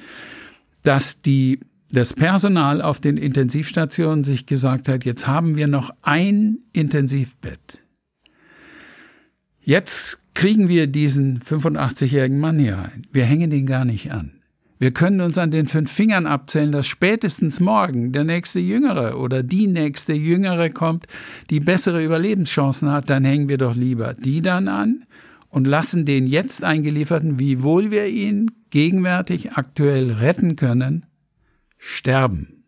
dass 0.83 1.21
die, 1.21 1.59
das 1.91 2.13
Personal 2.13 2.81
auf 2.81 3.01
den 3.01 3.17
Intensivstationen 3.17 4.23
sich 4.23 4.45
gesagt 4.45 4.87
hat, 4.87 5.03
jetzt 5.03 5.27
haben 5.27 5.57
wir 5.57 5.67
noch 5.67 5.91
ein 6.03 6.59
Intensivbett. 6.71 7.83
Jetzt 9.61 10.19
kriegen 10.33 10.69
wir 10.69 10.87
diesen 10.87 11.41
85-jährigen 11.41 12.39
Mann 12.39 12.59
hier 12.59 12.77
rein. 12.77 13.05
Wir 13.11 13.25
hängen 13.25 13.51
ihn 13.51 13.65
gar 13.65 13.83
nicht 13.83 14.09
an. 14.13 14.38
Wir 14.81 14.91
können 14.91 15.19
uns 15.19 15.37
an 15.37 15.51
den 15.51 15.65
fünf 15.65 15.91
Fingern 15.91 16.25
abzählen, 16.25 16.71
dass 16.71 16.87
spätestens 16.87 17.59
morgen 17.59 18.13
der 18.13 18.23
nächste 18.23 18.61
Jüngere 18.61 19.19
oder 19.19 19.43
die 19.43 19.67
nächste 19.67 20.13
Jüngere 20.13 20.69
kommt, 20.69 21.05
die 21.49 21.59
bessere 21.59 22.01
Überlebenschancen 22.01 22.89
hat, 22.89 23.09
dann 23.09 23.25
hängen 23.25 23.49
wir 23.49 23.57
doch 23.57 23.75
lieber 23.75 24.13
die 24.13 24.41
dann 24.41 24.69
an 24.69 25.03
und 25.49 25.67
lassen 25.67 26.05
den 26.05 26.27
jetzt 26.27 26.63
eingelieferten, 26.63 27.39
wiewohl 27.39 27.91
wir 27.91 28.07
ihn 28.07 28.51
gegenwärtig 28.69 29.53
aktuell 29.53 30.11
retten 30.11 30.55
können, 30.55 31.05
sterben. 31.77 32.63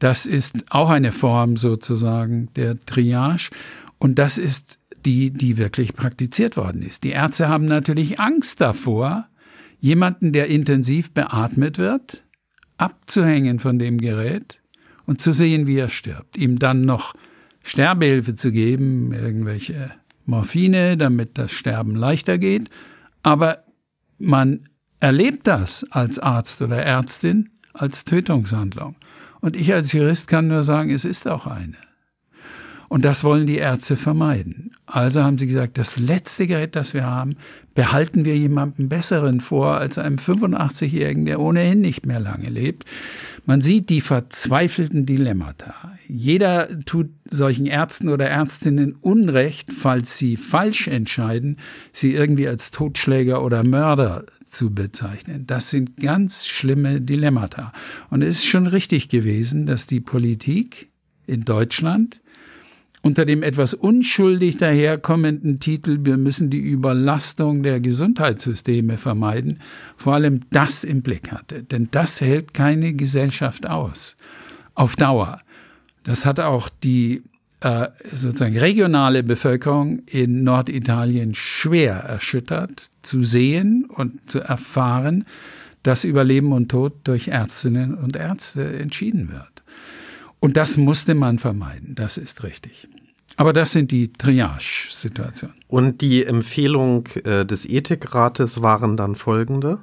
Das 0.00 0.26
ist 0.26 0.66
auch 0.70 0.90
eine 0.90 1.12
Form 1.12 1.56
sozusagen 1.56 2.48
der 2.56 2.78
Triage 2.84 3.50
und 3.98 4.18
das 4.18 4.36
ist 4.36 4.78
die, 5.06 5.30
die 5.30 5.56
wirklich 5.56 5.94
praktiziert 5.94 6.58
worden 6.58 6.82
ist. 6.82 7.04
Die 7.04 7.10
Ärzte 7.10 7.48
haben 7.48 7.64
natürlich 7.64 8.20
Angst 8.20 8.60
davor, 8.60 9.28
jemanden, 9.80 10.32
der 10.32 10.48
intensiv 10.48 11.12
beatmet 11.12 11.78
wird, 11.78 12.24
abzuhängen 12.76 13.58
von 13.58 13.78
dem 13.78 13.98
Gerät 13.98 14.60
und 15.06 15.20
zu 15.20 15.32
sehen, 15.32 15.66
wie 15.66 15.78
er 15.78 15.88
stirbt. 15.88 16.36
Ihm 16.36 16.58
dann 16.58 16.82
noch 16.82 17.14
Sterbehilfe 17.62 18.34
zu 18.34 18.52
geben, 18.52 19.12
irgendwelche 19.12 19.90
Morphine, 20.26 20.96
damit 20.96 21.36
das 21.36 21.52
Sterben 21.52 21.94
leichter 21.94 22.38
geht. 22.38 22.70
Aber 23.22 23.64
man 24.18 24.68
erlebt 25.00 25.46
das 25.46 25.84
als 25.90 26.18
Arzt 26.18 26.62
oder 26.62 26.82
Ärztin 26.82 27.50
als 27.72 28.04
Tötungshandlung. 28.04 28.96
Und 29.40 29.56
ich 29.56 29.72
als 29.72 29.92
Jurist 29.92 30.28
kann 30.28 30.48
nur 30.48 30.62
sagen, 30.62 30.90
es 30.90 31.04
ist 31.04 31.26
auch 31.26 31.46
eine. 31.46 31.76
Und 32.90 33.04
das 33.04 33.22
wollen 33.22 33.46
die 33.46 33.58
Ärzte 33.58 33.96
vermeiden. 33.96 34.72
Also 34.84 35.22
haben 35.22 35.38
sie 35.38 35.46
gesagt, 35.46 35.78
das 35.78 35.96
letzte 35.96 36.48
Gerät, 36.48 36.74
das 36.74 36.92
wir 36.92 37.04
haben, 37.04 37.36
behalten 37.72 38.24
wir 38.24 38.36
jemandem 38.36 38.88
Besseren 38.88 39.40
vor 39.40 39.78
als 39.78 39.96
einem 39.96 40.16
85-Jährigen, 40.16 41.24
der 41.24 41.38
ohnehin 41.38 41.80
nicht 41.80 42.04
mehr 42.04 42.18
lange 42.18 42.48
lebt. 42.48 42.86
Man 43.46 43.60
sieht 43.60 43.90
die 43.90 44.00
verzweifelten 44.00 45.06
Dilemmata. 45.06 45.92
Jeder 46.08 46.80
tut 46.84 47.10
solchen 47.30 47.66
Ärzten 47.66 48.08
oder 48.08 48.26
Ärztinnen 48.26 48.96
Unrecht, 49.00 49.72
falls 49.72 50.18
sie 50.18 50.36
falsch 50.36 50.88
entscheiden, 50.88 51.58
sie 51.92 52.12
irgendwie 52.12 52.48
als 52.48 52.72
Totschläger 52.72 53.44
oder 53.44 53.62
Mörder 53.62 54.24
zu 54.46 54.74
bezeichnen. 54.74 55.46
Das 55.46 55.70
sind 55.70 55.96
ganz 55.98 56.48
schlimme 56.48 57.00
Dilemmata. 57.00 57.72
Und 58.10 58.22
es 58.22 58.38
ist 58.38 58.46
schon 58.46 58.66
richtig 58.66 59.08
gewesen, 59.08 59.66
dass 59.66 59.86
die 59.86 60.00
Politik 60.00 60.90
in 61.28 61.44
Deutschland 61.44 62.20
unter 63.02 63.24
dem 63.24 63.42
etwas 63.42 63.74
unschuldig 63.74 64.58
daherkommenden 64.58 65.58
Titel 65.58 66.00
Wir 66.02 66.16
müssen 66.16 66.50
die 66.50 66.58
Überlastung 66.58 67.62
der 67.62 67.80
Gesundheitssysteme 67.80 68.98
vermeiden, 68.98 69.60
vor 69.96 70.14
allem 70.14 70.40
das 70.50 70.84
im 70.84 71.02
Blick 71.02 71.32
hatte. 71.32 71.62
Denn 71.62 71.88
das 71.90 72.20
hält 72.20 72.52
keine 72.52 72.92
Gesellschaft 72.92 73.66
aus. 73.66 74.16
Auf 74.74 74.96
Dauer. 74.96 75.40
Das 76.04 76.26
hat 76.26 76.40
auch 76.40 76.68
die 76.68 77.22
äh, 77.60 77.88
sozusagen 78.12 78.58
regionale 78.58 79.22
Bevölkerung 79.22 80.00
in 80.06 80.44
Norditalien 80.44 81.34
schwer 81.34 81.94
erschüttert, 81.94 82.90
zu 83.02 83.22
sehen 83.22 83.86
und 83.86 84.30
zu 84.30 84.40
erfahren, 84.40 85.26
dass 85.82 86.04
über 86.04 86.24
Leben 86.24 86.52
und 86.52 86.70
Tod 86.70 86.94
durch 87.04 87.28
Ärztinnen 87.28 87.94
und 87.94 88.16
Ärzte 88.16 88.78
entschieden 88.78 89.30
wird. 89.30 89.62
Und 90.40 90.56
das 90.56 90.76
musste 90.76 91.14
man 91.14 91.38
vermeiden, 91.38 91.94
das 91.94 92.16
ist 92.16 92.42
richtig. 92.42 92.88
Aber 93.36 93.52
das 93.52 93.72
sind 93.72 93.90
die 93.90 94.12
Triage-Situationen. 94.12 95.56
Und 95.68 96.00
die 96.00 96.24
Empfehlung 96.24 97.06
äh, 97.24 97.46
des 97.46 97.66
Ethikrates 97.66 98.60
waren 98.60 98.96
dann 98.96 99.14
folgende? 99.14 99.78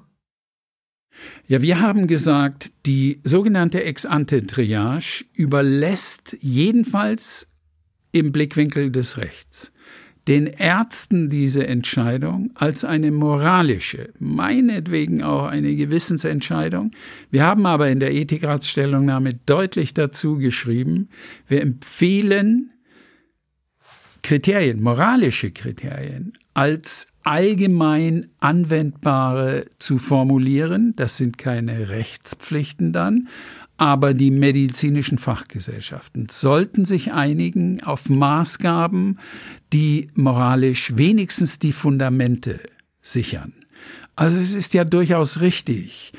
Ja, 1.48 1.62
wir 1.62 1.80
haben 1.80 2.08
gesagt, 2.08 2.72
die 2.86 3.20
sogenannte 3.24 3.84
Ex-ante-Triage 3.84 5.26
überlässt 5.34 6.38
jedenfalls 6.42 7.50
im 8.12 8.32
Blickwinkel 8.32 8.92
des 8.92 9.18
Rechts 9.18 9.72
den 10.28 10.48
Ärzten 10.48 11.30
diese 11.30 11.66
Entscheidung 11.66 12.52
als 12.56 12.84
eine 12.84 13.12
moralische, 13.12 14.10
meinetwegen 14.20 15.24
auch 15.24 15.46
eine 15.46 15.76
Gewissensentscheidung. 15.76 16.92
Wir 17.32 17.44
haben 17.44 17.66
aber 17.66 17.90
in 17.90 18.00
der 18.00 18.14
Ethikratsstellungnahme 18.14 19.36
deutlich 19.46 19.94
dazu 19.94 20.38
geschrieben, 20.38 21.10
wir 21.48 21.62
empfehlen 21.62 22.72
Kriterien, 24.22 24.84
moralische 24.84 25.52
Kriterien 25.52 26.34
als 26.54 27.08
allgemein 27.24 28.30
anwendbare 28.40 29.68
zu 29.80 29.98
formulieren. 29.98 30.94
Das 30.98 31.16
sind 31.16 31.38
keine 31.38 31.90
Rechtspflichten 31.90 32.92
dann, 32.92 33.30
aber 33.78 34.14
die 34.14 34.32
medizinischen 34.32 35.18
Fachgesellschaften 35.18 36.28
sollten 36.30 36.86
sich 36.86 37.14
einigen 37.14 37.84
auf 37.84 38.10
Maßgaben, 38.10 39.20
die 39.72 40.10
moralisch 40.16 40.98
wenigstens 40.98 41.60
die 41.60 41.74
Fundamente 41.74 42.60
sichern. 43.02 43.54
Also 44.16 44.38
es 44.40 44.56
ist 44.56 44.74
ja 44.74 44.84
durchaus 44.84 45.42
richtig, 45.42 46.12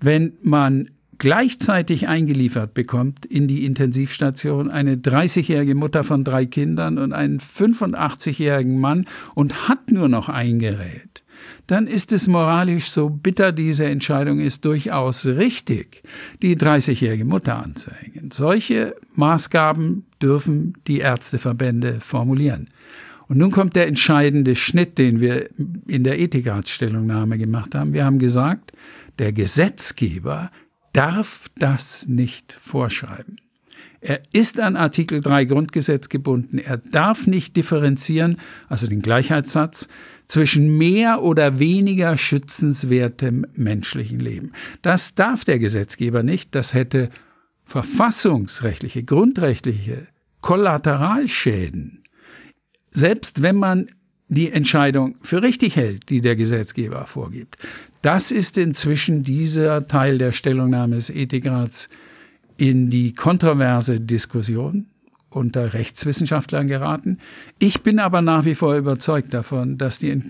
wenn 0.00 0.32
man 0.42 0.90
gleichzeitig 1.18 2.08
eingeliefert 2.08 2.74
bekommt 2.74 3.24
in 3.26 3.46
die 3.46 3.64
Intensivstation 3.64 4.70
eine 4.70 4.96
30-jährige 4.96 5.74
Mutter 5.74 6.04
von 6.04 6.24
drei 6.24 6.46
Kindern 6.46 6.98
und 6.98 7.12
einen 7.12 7.38
85-jährigen 7.38 8.78
Mann 8.78 9.06
und 9.34 9.68
hat 9.68 9.90
nur 9.90 10.08
noch 10.08 10.28
ein 10.28 10.58
Gerät 10.58 11.23
dann 11.66 11.86
ist 11.86 12.12
es 12.12 12.28
moralisch, 12.28 12.90
so 12.90 13.08
bitter 13.08 13.52
diese 13.52 13.86
Entscheidung 13.86 14.40
ist, 14.40 14.64
durchaus 14.64 15.26
richtig, 15.26 16.02
die 16.42 16.56
30-jährige 16.56 17.24
Mutter 17.24 17.56
anzuhängen. 17.56 18.30
Solche 18.30 18.94
Maßgaben 19.14 20.04
dürfen 20.20 20.74
die 20.86 20.98
Ärzteverbände 20.98 22.00
formulieren. 22.00 22.68
Und 23.28 23.38
nun 23.38 23.50
kommt 23.50 23.74
der 23.74 23.86
entscheidende 23.86 24.54
Schnitt, 24.54 24.98
den 24.98 25.20
wir 25.20 25.48
in 25.86 26.04
der 26.04 26.18
Ethikratsstellungnahme 26.18 27.38
gemacht 27.38 27.74
haben. 27.74 27.94
Wir 27.94 28.04
haben 28.04 28.18
gesagt, 28.18 28.72
der 29.18 29.32
Gesetzgeber 29.32 30.50
darf 30.92 31.48
das 31.56 32.06
nicht 32.06 32.52
vorschreiben. 32.52 33.38
Er 34.00 34.20
ist 34.32 34.60
an 34.60 34.76
Artikel 34.76 35.22
3 35.22 35.46
Grundgesetz 35.46 36.10
gebunden. 36.10 36.58
Er 36.58 36.76
darf 36.76 37.26
nicht 37.26 37.56
differenzieren, 37.56 38.36
also 38.68 38.86
den 38.86 39.00
Gleichheitssatz, 39.00 39.88
zwischen 40.26 40.78
mehr 40.78 41.22
oder 41.22 41.58
weniger 41.58 42.16
schützenswertem 42.16 43.46
menschlichen 43.54 44.20
Leben. 44.20 44.52
Das 44.82 45.14
darf 45.14 45.44
der 45.44 45.58
Gesetzgeber 45.58 46.22
nicht. 46.22 46.54
Das 46.54 46.74
hätte 46.74 47.10
verfassungsrechtliche, 47.64 49.04
grundrechtliche 49.04 50.06
Kollateralschäden. 50.40 52.02
Selbst 52.90 53.42
wenn 53.42 53.56
man 53.56 53.86
die 54.28 54.50
Entscheidung 54.50 55.16
für 55.22 55.42
richtig 55.42 55.76
hält, 55.76 56.08
die 56.08 56.20
der 56.20 56.36
Gesetzgeber 56.36 57.06
vorgibt. 57.06 57.56
Das 58.02 58.32
ist 58.32 58.58
inzwischen 58.58 59.22
dieser 59.22 59.86
Teil 59.86 60.18
der 60.18 60.32
Stellungnahme 60.32 60.96
des 60.96 61.10
Ethikrats 61.10 61.88
in 62.56 62.90
die 62.90 63.14
kontroverse 63.14 64.00
Diskussion 64.00 64.86
unter 65.34 65.74
Rechtswissenschaftlern 65.74 66.66
geraten. 66.66 67.18
Ich 67.58 67.82
bin 67.82 67.98
aber 67.98 68.22
nach 68.22 68.44
wie 68.44 68.54
vor 68.54 68.76
überzeugt 68.76 69.34
davon, 69.34 69.78
dass 69.78 69.98
die, 69.98 70.22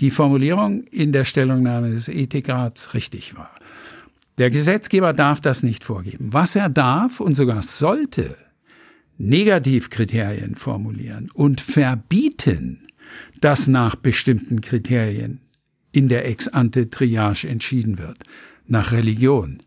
die 0.00 0.10
Formulierung 0.10 0.84
in 0.84 1.12
der 1.12 1.24
Stellungnahme 1.24 1.90
des 1.90 2.08
Ethikrats 2.08 2.94
richtig 2.94 3.36
war. 3.36 3.50
Der 4.38 4.50
Gesetzgeber 4.50 5.12
darf 5.12 5.40
das 5.40 5.62
nicht 5.62 5.82
vorgeben. 5.82 6.32
Was 6.32 6.54
er 6.54 6.68
darf 6.68 7.20
und 7.20 7.34
sogar 7.34 7.62
sollte, 7.62 8.36
Negativkriterien 9.18 10.54
formulieren 10.54 11.28
und 11.34 11.60
verbieten, 11.60 12.86
dass 13.40 13.66
nach 13.66 13.96
bestimmten 13.96 14.60
Kriterien 14.60 15.40
in 15.90 16.08
der 16.08 16.26
Ex-ante-Triage 16.26 17.48
entschieden 17.48 17.98
wird. 17.98 18.18
Nach 18.66 18.92
Religion, 18.92 19.58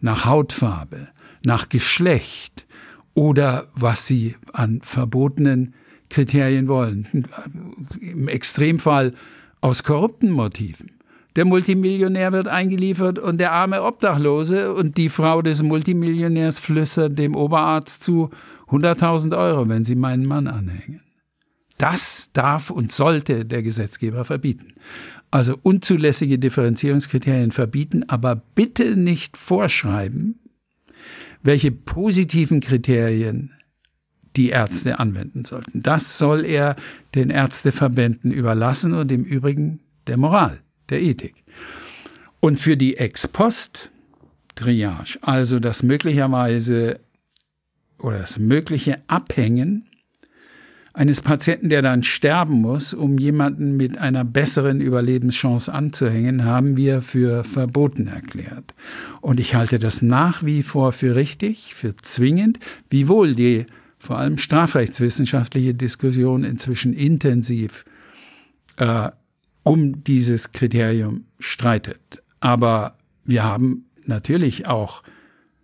nach 0.00 0.24
Hautfarbe, 0.24 1.08
nach 1.44 1.68
Geschlecht 1.68 2.65
oder 3.16 3.66
was 3.74 4.06
sie 4.06 4.36
an 4.52 4.80
verbotenen 4.82 5.74
Kriterien 6.10 6.68
wollen. 6.68 7.26
Im 8.00 8.28
Extremfall 8.28 9.14
aus 9.60 9.82
korrupten 9.82 10.30
Motiven. 10.30 10.92
Der 11.34 11.44
Multimillionär 11.44 12.32
wird 12.32 12.46
eingeliefert 12.46 13.18
und 13.18 13.38
der 13.38 13.52
arme 13.52 13.82
Obdachlose 13.82 14.72
und 14.72 14.96
die 14.96 15.08
Frau 15.08 15.42
des 15.42 15.62
Multimillionärs 15.62 16.60
flüstert 16.60 17.18
dem 17.18 17.34
Oberarzt 17.34 18.04
zu 18.04 18.30
100.000 18.68 19.36
Euro, 19.36 19.68
wenn 19.68 19.84
sie 19.84 19.96
meinen 19.96 20.26
Mann 20.26 20.46
anhängen. 20.46 21.00
Das 21.78 22.30
darf 22.32 22.70
und 22.70 22.92
sollte 22.92 23.44
der 23.44 23.62
Gesetzgeber 23.62 24.24
verbieten. 24.24 24.74
Also 25.30 25.56
unzulässige 25.62 26.38
Differenzierungskriterien 26.38 27.52
verbieten, 27.52 28.04
aber 28.08 28.36
bitte 28.36 28.96
nicht 28.96 29.36
vorschreiben, 29.36 30.38
welche 31.42 31.70
positiven 31.70 32.60
Kriterien 32.60 33.52
die 34.36 34.50
Ärzte 34.50 34.98
anwenden 34.98 35.44
sollten. 35.44 35.82
Das 35.82 36.18
soll 36.18 36.44
er 36.44 36.74
den 37.14 37.30
Ärzteverbänden 37.30 38.32
überlassen 38.32 38.92
und 38.92 39.10
im 39.10 39.24
Übrigen 39.24 39.80
der 40.06 40.18
Moral, 40.18 40.60
der 40.90 41.00
Ethik. 41.02 41.42
Und 42.40 42.60
für 42.60 42.76
die 42.76 42.98
Ex-Post-Triage, 42.98 45.18
also 45.22 45.58
das 45.58 45.82
möglicherweise 45.82 47.00
oder 47.98 48.18
das 48.18 48.38
mögliche 48.38 49.00
Abhängen 49.06 49.88
eines 50.96 51.20
Patienten, 51.20 51.68
der 51.68 51.82
dann 51.82 52.02
sterben 52.02 52.62
muss, 52.62 52.94
um 52.94 53.18
jemanden 53.18 53.76
mit 53.76 53.98
einer 53.98 54.24
besseren 54.24 54.80
Überlebenschance 54.80 55.70
anzuhängen, 55.72 56.46
haben 56.46 56.78
wir 56.78 57.02
für 57.02 57.44
verboten 57.44 58.06
erklärt. 58.06 58.74
Und 59.20 59.38
ich 59.38 59.54
halte 59.54 59.78
das 59.78 60.00
nach 60.00 60.42
wie 60.42 60.62
vor 60.62 60.92
für 60.92 61.14
richtig, 61.14 61.74
für 61.74 61.94
zwingend, 61.96 62.60
wiewohl 62.88 63.34
die 63.34 63.66
vor 63.98 64.16
allem 64.16 64.38
strafrechtswissenschaftliche 64.38 65.74
Diskussion 65.74 66.44
inzwischen 66.44 66.94
intensiv 66.94 67.84
äh, 68.78 69.10
um 69.64 70.02
dieses 70.02 70.52
Kriterium 70.52 71.24
streitet. 71.38 72.22
Aber 72.40 72.96
wir 73.22 73.44
haben 73.44 73.84
natürlich 74.06 74.66
auch 74.66 75.02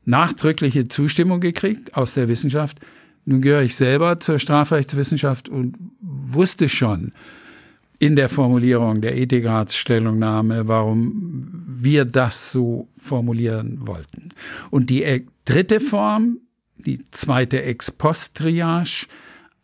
nachdrückliche 0.04 0.88
Zustimmung 0.88 1.40
gekriegt 1.40 1.96
aus 1.96 2.12
der 2.12 2.28
Wissenschaft, 2.28 2.80
nun 3.24 3.40
gehöre 3.40 3.62
ich 3.62 3.76
selber 3.76 4.20
zur 4.20 4.38
Strafrechtswissenschaft 4.38 5.48
und 5.48 5.76
wusste 6.00 6.68
schon 6.68 7.12
in 7.98 8.16
der 8.16 8.28
Formulierung 8.28 9.00
der 9.00 9.16
Ethikratsstellungnahme, 9.16 10.66
warum 10.66 11.62
wir 11.68 12.04
das 12.04 12.50
so 12.50 12.88
formulieren 12.96 13.86
wollten. 13.86 14.30
Und 14.70 14.90
die 14.90 15.26
dritte 15.44 15.78
Form, 15.78 16.38
die 16.76 17.04
zweite 17.12 17.62
Ex-Post-Triage, 17.62 19.06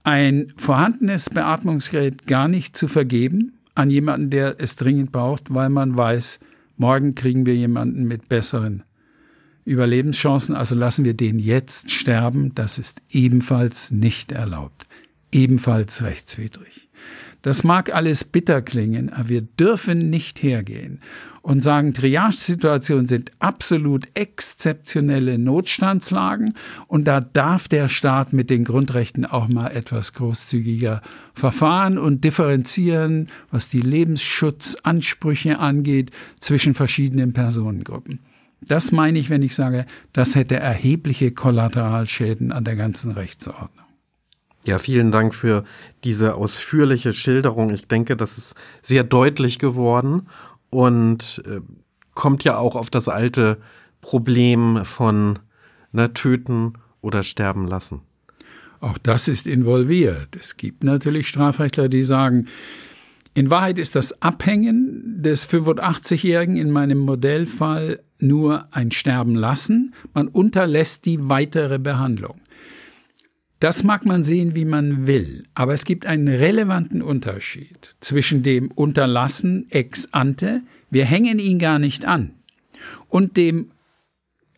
ein 0.04 0.52
vorhandenes 0.56 1.30
Beatmungsgerät 1.30 2.28
gar 2.28 2.46
nicht 2.46 2.76
zu 2.76 2.86
vergeben 2.86 3.58
an 3.74 3.90
jemanden, 3.90 4.30
der 4.30 4.56
es 4.58 4.76
dringend 4.76 5.10
braucht, 5.10 5.52
weil 5.52 5.68
man 5.68 5.96
weiß, 5.96 6.38
morgen 6.76 7.16
kriegen 7.16 7.44
wir 7.44 7.56
jemanden 7.56 8.04
mit 8.04 8.28
besseren 8.28 8.84
Überlebenschancen, 9.68 10.54
also 10.54 10.74
lassen 10.74 11.04
wir 11.04 11.14
den 11.14 11.38
jetzt 11.38 11.90
sterben, 11.90 12.54
das 12.54 12.78
ist 12.78 13.00
ebenfalls 13.10 13.90
nicht 13.90 14.32
erlaubt, 14.32 14.86
ebenfalls 15.30 16.02
rechtswidrig. 16.02 16.88
Das 17.42 17.62
mag 17.62 17.94
alles 17.94 18.24
bitter 18.24 18.62
klingen, 18.62 19.10
aber 19.10 19.28
wir 19.28 19.42
dürfen 19.42 20.10
nicht 20.10 20.42
hergehen 20.42 20.98
und 21.40 21.60
sagen, 21.60 21.94
Triage-Situationen 21.94 23.06
sind 23.06 23.30
absolut 23.38 24.08
exzeptionelle 24.14 25.38
Notstandslagen 25.38 26.54
und 26.88 27.04
da 27.04 27.20
darf 27.20 27.68
der 27.68 27.86
Staat 27.86 28.32
mit 28.32 28.50
den 28.50 28.64
Grundrechten 28.64 29.24
auch 29.24 29.46
mal 29.46 29.68
etwas 29.68 30.14
großzügiger 30.14 31.00
verfahren 31.32 31.96
und 31.96 32.24
differenzieren, 32.24 33.28
was 33.52 33.68
die 33.68 33.82
Lebensschutzansprüche 33.82 35.60
angeht, 35.60 36.10
zwischen 36.40 36.74
verschiedenen 36.74 37.32
Personengruppen. 37.34 38.18
Das 38.60 38.92
meine 38.92 39.18
ich, 39.18 39.30
wenn 39.30 39.42
ich 39.42 39.54
sage, 39.54 39.86
das 40.12 40.34
hätte 40.34 40.56
erhebliche 40.56 41.30
Kollateralschäden 41.30 42.52
an 42.52 42.64
der 42.64 42.76
ganzen 42.76 43.12
Rechtsordnung. 43.12 43.84
Ja, 44.64 44.78
vielen 44.78 45.12
Dank 45.12 45.34
für 45.34 45.64
diese 46.04 46.34
ausführliche 46.34 47.12
Schilderung. 47.12 47.70
Ich 47.70 47.86
denke, 47.86 48.16
das 48.16 48.36
ist 48.36 48.54
sehr 48.82 49.04
deutlich 49.04 49.58
geworden 49.58 50.28
und 50.70 51.42
äh, 51.46 51.60
kommt 52.14 52.44
ja 52.44 52.58
auch 52.58 52.74
auf 52.74 52.90
das 52.90 53.08
alte 53.08 53.58
Problem 54.00 54.84
von 54.84 55.38
na, 55.92 56.08
töten 56.08 56.74
oder 57.00 57.22
sterben 57.22 57.66
lassen. 57.66 58.02
Auch 58.80 58.98
das 58.98 59.28
ist 59.28 59.46
involviert. 59.46 60.36
Es 60.38 60.56
gibt 60.56 60.84
natürlich 60.84 61.28
Strafrechtler, 61.28 61.88
die 61.88 62.04
sagen, 62.04 62.46
in 63.38 63.50
Wahrheit 63.50 63.78
ist 63.78 63.94
das 63.94 64.20
Abhängen 64.20 65.22
des 65.22 65.48
85-Jährigen 65.48 66.56
in 66.56 66.72
meinem 66.72 66.98
Modellfall 66.98 68.00
nur 68.18 68.66
ein 68.72 68.90
Sterben 68.90 69.36
lassen. 69.36 69.94
Man 70.12 70.26
unterlässt 70.26 71.06
die 71.06 71.28
weitere 71.28 71.78
Behandlung. 71.78 72.40
Das 73.60 73.84
mag 73.84 74.04
man 74.04 74.24
sehen, 74.24 74.56
wie 74.56 74.64
man 74.64 75.06
will, 75.06 75.44
aber 75.54 75.72
es 75.72 75.84
gibt 75.84 76.04
einen 76.04 76.26
relevanten 76.26 77.00
Unterschied 77.00 77.94
zwischen 78.00 78.42
dem 78.42 78.72
Unterlassen 78.72 79.70
ex 79.70 80.12
ante, 80.12 80.62
wir 80.90 81.04
hängen 81.04 81.38
ihn 81.38 81.60
gar 81.60 81.78
nicht 81.78 82.06
an, 82.06 82.32
und 83.08 83.36
dem 83.36 83.70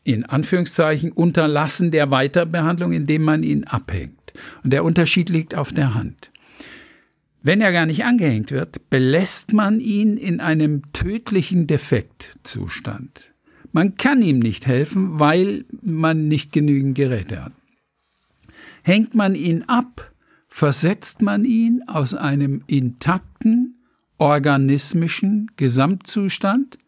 in 0.04 0.24
Anführungszeichen 0.24 1.12
Unterlassen 1.12 1.90
der 1.90 2.10
Weiterbehandlung, 2.10 2.92
indem 2.92 3.24
man 3.24 3.42
ihn 3.42 3.64
abhängt. 3.64 4.32
Und 4.64 4.72
der 4.72 4.84
Unterschied 4.84 5.28
liegt 5.28 5.54
auf 5.54 5.70
der 5.70 5.92
Hand. 5.92 6.30
Wenn 7.42 7.60
er 7.60 7.72
gar 7.72 7.86
nicht 7.86 8.04
angehängt 8.04 8.50
wird, 8.50 8.90
belässt 8.90 9.52
man 9.52 9.80
ihn 9.80 10.16
in 10.16 10.40
einem 10.40 10.92
tödlichen 10.92 11.66
Defektzustand. 11.66 13.32
Man 13.72 13.96
kann 13.96 14.20
ihm 14.20 14.40
nicht 14.40 14.66
helfen, 14.66 15.20
weil 15.20 15.64
man 15.80 16.28
nicht 16.28 16.52
genügend 16.52 16.96
Geräte 16.96 17.44
hat. 17.44 17.52
Hängt 18.82 19.14
man 19.14 19.34
ihn 19.34 19.62
ab, 19.68 20.12
versetzt 20.48 21.22
man 21.22 21.44
ihn 21.44 21.82
aus 21.86 22.14
einem 22.14 22.62
intakten, 22.66 23.76
organismischen 24.18 25.50
Gesamtzustand, 25.56 26.78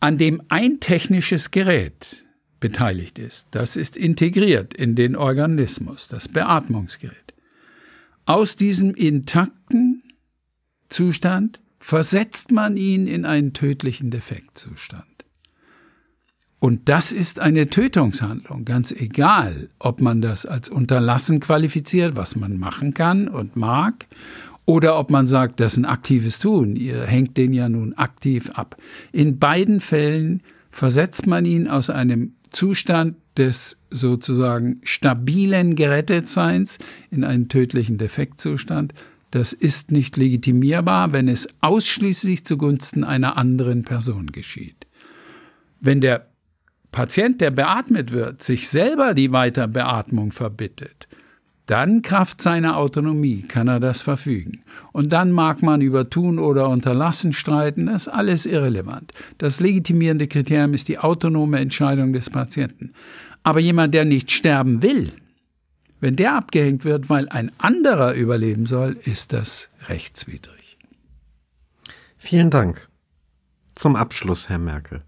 an 0.00 0.18
dem 0.18 0.42
ein 0.48 0.80
technisches 0.80 1.50
Gerät 1.50 2.24
beteiligt 2.58 3.18
ist. 3.18 3.48
Das 3.52 3.76
ist 3.76 3.96
integriert 3.96 4.74
in 4.74 4.96
den 4.96 5.14
Organismus, 5.14 6.08
das 6.08 6.26
Beatmungsgerät. 6.28 7.25
Aus 8.26 8.56
diesem 8.56 8.92
intakten 8.94 10.02
Zustand 10.88 11.60
versetzt 11.78 12.50
man 12.50 12.76
ihn 12.76 13.06
in 13.06 13.24
einen 13.24 13.52
tödlichen 13.52 14.10
Defektzustand. 14.10 15.04
Und 16.58 16.88
das 16.88 17.12
ist 17.12 17.38
eine 17.38 17.68
Tötungshandlung, 17.68 18.64
ganz 18.64 18.90
egal, 18.90 19.70
ob 19.78 20.00
man 20.00 20.20
das 20.20 20.44
als 20.44 20.68
Unterlassen 20.68 21.38
qualifiziert, 21.38 22.16
was 22.16 22.34
man 22.34 22.58
machen 22.58 22.94
kann 22.94 23.28
und 23.28 23.54
mag, 23.54 24.06
oder 24.64 24.98
ob 24.98 25.12
man 25.12 25.28
sagt, 25.28 25.60
das 25.60 25.74
ist 25.74 25.78
ein 25.78 25.84
aktives 25.84 26.40
Tun, 26.40 26.74
ihr 26.74 27.04
hängt 27.04 27.36
den 27.36 27.52
ja 27.52 27.68
nun 27.68 27.94
aktiv 27.94 28.50
ab. 28.54 28.76
In 29.12 29.38
beiden 29.38 29.78
Fällen 29.78 30.42
versetzt 30.72 31.28
man 31.28 31.44
ihn 31.44 31.68
aus 31.68 31.88
einem 31.88 32.34
Zustand 32.50 33.14
des 33.38 33.78
sozusagen 33.90 34.80
stabilen 34.82 35.76
Gerettetseins 35.76 36.78
in 37.10 37.24
einen 37.24 37.48
tödlichen 37.48 37.98
Defektzustand. 37.98 38.94
Das 39.30 39.52
ist 39.52 39.90
nicht 39.90 40.16
legitimierbar, 40.16 41.12
wenn 41.12 41.28
es 41.28 41.48
ausschließlich 41.60 42.44
zugunsten 42.44 43.04
einer 43.04 43.36
anderen 43.36 43.82
Person 43.82 44.28
geschieht. 44.28 44.86
Wenn 45.80 46.00
der 46.00 46.28
Patient, 46.92 47.40
der 47.40 47.50
beatmet 47.50 48.12
wird, 48.12 48.42
sich 48.42 48.68
selber 48.68 49.12
die 49.12 49.32
Weiterbeatmung 49.32 50.32
verbittet, 50.32 51.06
dann 51.66 52.02
Kraft 52.02 52.40
seiner 52.40 52.76
Autonomie 52.76 53.42
kann 53.42 53.66
er 53.66 53.80
das 53.80 54.00
verfügen. 54.00 54.62
Und 54.92 55.12
dann 55.12 55.32
mag 55.32 55.62
man 55.62 55.80
über 55.80 56.08
Tun 56.08 56.38
oder 56.38 56.68
Unterlassen 56.68 57.32
streiten, 57.32 57.86
das 57.86 58.06
ist 58.06 58.12
alles 58.12 58.46
irrelevant. 58.46 59.12
Das 59.38 59.58
legitimierende 59.58 60.28
Kriterium 60.28 60.74
ist 60.74 60.86
die 60.86 60.98
autonome 60.98 61.58
Entscheidung 61.58 62.12
des 62.12 62.30
Patienten. 62.30 62.92
Aber 63.46 63.60
jemand, 63.60 63.94
der 63.94 64.04
nicht 64.04 64.32
sterben 64.32 64.82
will, 64.82 65.12
wenn 66.00 66.16
der 66.16 66.34
abgehängt 66.34 66.84
wird, 66.84 67.08
weil 67.08 67.28
ein 67.28 67.52
anderer 67.58 68.14
überleben 68.14 68.66
soll, 68.66 68.98
ist 69.04 69.32
das 69.32 69.68
rechtswidrig. 69.86 70.76
Vielen 72.18 72.50
Dank. 72.50 72.88
Zum 73.76 73.94
Abschluss, 73.94 74.48
Herr 74.48 74.58
Merkel. 74.58 75.04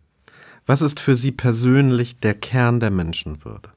Was 0.67 0.83
ist 0.83 1.01
für 1.01 1.17
Sie 1.17 1.33
persönlich 1.33 2.21
der 2.21 2.35
Kern 2.35 2.79
der 2.79 2.93
Menschenwürde? 2.93 3.71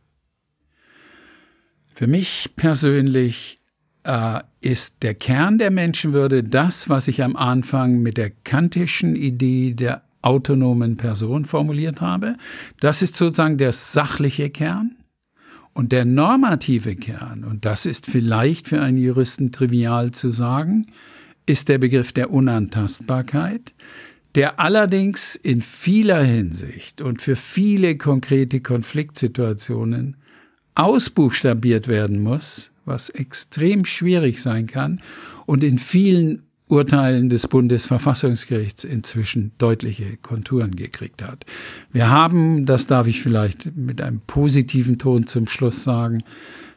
Für 1.95 2.05
mich 2.05 2.51
persönlich 2.55 3.61
äh, 4.03 4.41
ist 4.59 5.01
der 5.01 5.15
Kern 5.15 5.57
der 5.57 5.71
Menschenwürde 5.71 6.43
das, 6.43 6.87
was 6.87 7.07
ich 7.07 7.23
am 7.23 7.35
Anfang 7.35 8.03
mit 8.03 8.15
der 8.15 8.29
kantischen 8.29 9.15
Idee 9.15 9.73
der 9.73 10.03
autonomen 10.21 10.97
Person 10.97 11.45
formuliert 11.45 12.01
habe. 12.01 12.35
Das 12.79 13.01
ist 13.01 13.15
sozusagen 13.15 13.57
der 13.57 13.71
sachliche 13.71 14.49
Kern. 14.49 14.95
Und 15.73 15.93
der 15.93 16.03
normative 16.03 16.97
Kern, 16.97 17.45
und 17.45 17.63
das 17.63 17.85
ist 17.85 18.05
vielleicht 18.05 18.67
für 18.67 18.81
einen 18.81 18.97
Juristen 18.97 19.53
trivial 19.53 20.11
zu 20.11 20.31
sagen, 20.31 20.87
ist 21.45 21.69
der 21.69 21.77
Begriff 21.77 22.11
der 22.11 22.31
Unantastbarkeit, 22.31 23.73
der 24.35 24.59
allerdings 24.59 25.35
in 25.35 25.61
vieler 25.61 26.23
Hinsicht 26.23 27.01
und 27.01 27.21
für 27.21 27.37
viele 27.37 27.97
konkrete 27.97 28.59
Konfliktsituationen 28.59 30.17
ausbuchstabiert 30.75 31.87
werden 31.87 32.21
muss, 32.21 32.71
was 32.85 33.09
extrem 33.09 33.85
schwierig 33.85 34.41
sein 34.41 34.67
kann 34.67 35.01
und 35.45 35.63
in 35.63 35.77
vielen 35.77 36.43
Urteilen 36.71 37.29
des 37.29 37.47
Bundesverfassungsgerichts 37.47 38.85
inzwischen 38.85 39.51
deutliche 39.57 40.17
Konturen 40.17 40.75
gekriegt 40.75 41.21
hat. 41.21 41.45
Wir 41.91 42.09
haben, 42.09 42.65
das 42.65 42.87
darf 42.87 43.07
ich 43.07 43.21
vielleicht 43.21 43.75
mit 43.75 44.01
einem 44.01 44.21
positiven 44.21 44.97
Ton 44.97 45.27
zum 45.27 45.47
Schluss 45.47 45.83
sagen, 45.83 46.23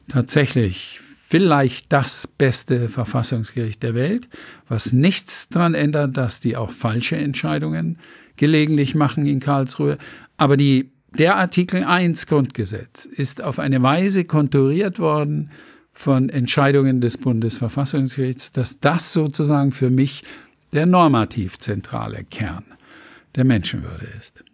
tatsächlich 0.08 1.00
vielleicht 1.26 1.92
das 1.92 2.26
beste 2.26 2.88
Verfassungsgericht 2.88 3.82
der 3.82 3.94
Welt, 3.94 4.28
was 4.68 4.92
nichts 4.92 5.48
daran 5.48 5.74
ändert, 5.74 6.16
dass 6.16 6.40
die 6.40 6.56
auch 6.56 6.70
falsche 6.70 7.16
Entscheidungen 7.16 7.98
gelegentlich 8.36 8.94
machen 8.94 9.26
in 9.26 9.40
Karlsruhe. 9.40 9.98
Aber 10.36 10.56
die, 10.56 10.90
der 11.16 11.36
Artikel 11.36 11.84
1 11.84 12.26
Grundgesetz 12.26 13.04
ist 13.04 13.42
auf 13.42 13.60
eine 13.60 13.82
Weise 13.82 14.24
konturiert 14.24 14.98
worden 14.98 15.50
von 15.94 16.28
Entscheidungen 16.28 17.00
des 17.00 17.18
Bundesverfassungsgerichts, 17.18 18.52
dass 18.52 18.80
das 18.80 19.12
sozusagen 19.12 19.72
für 19.72 19.90
mich 19.90 20.24
der 20.72 20.86
normativ 20.86 21.58
zentrale 21.58 22.24
Kern 22.24 22.64
der 23.36 23.44
Menschenwürde 23.44 24.06
ist. 24.18 24.44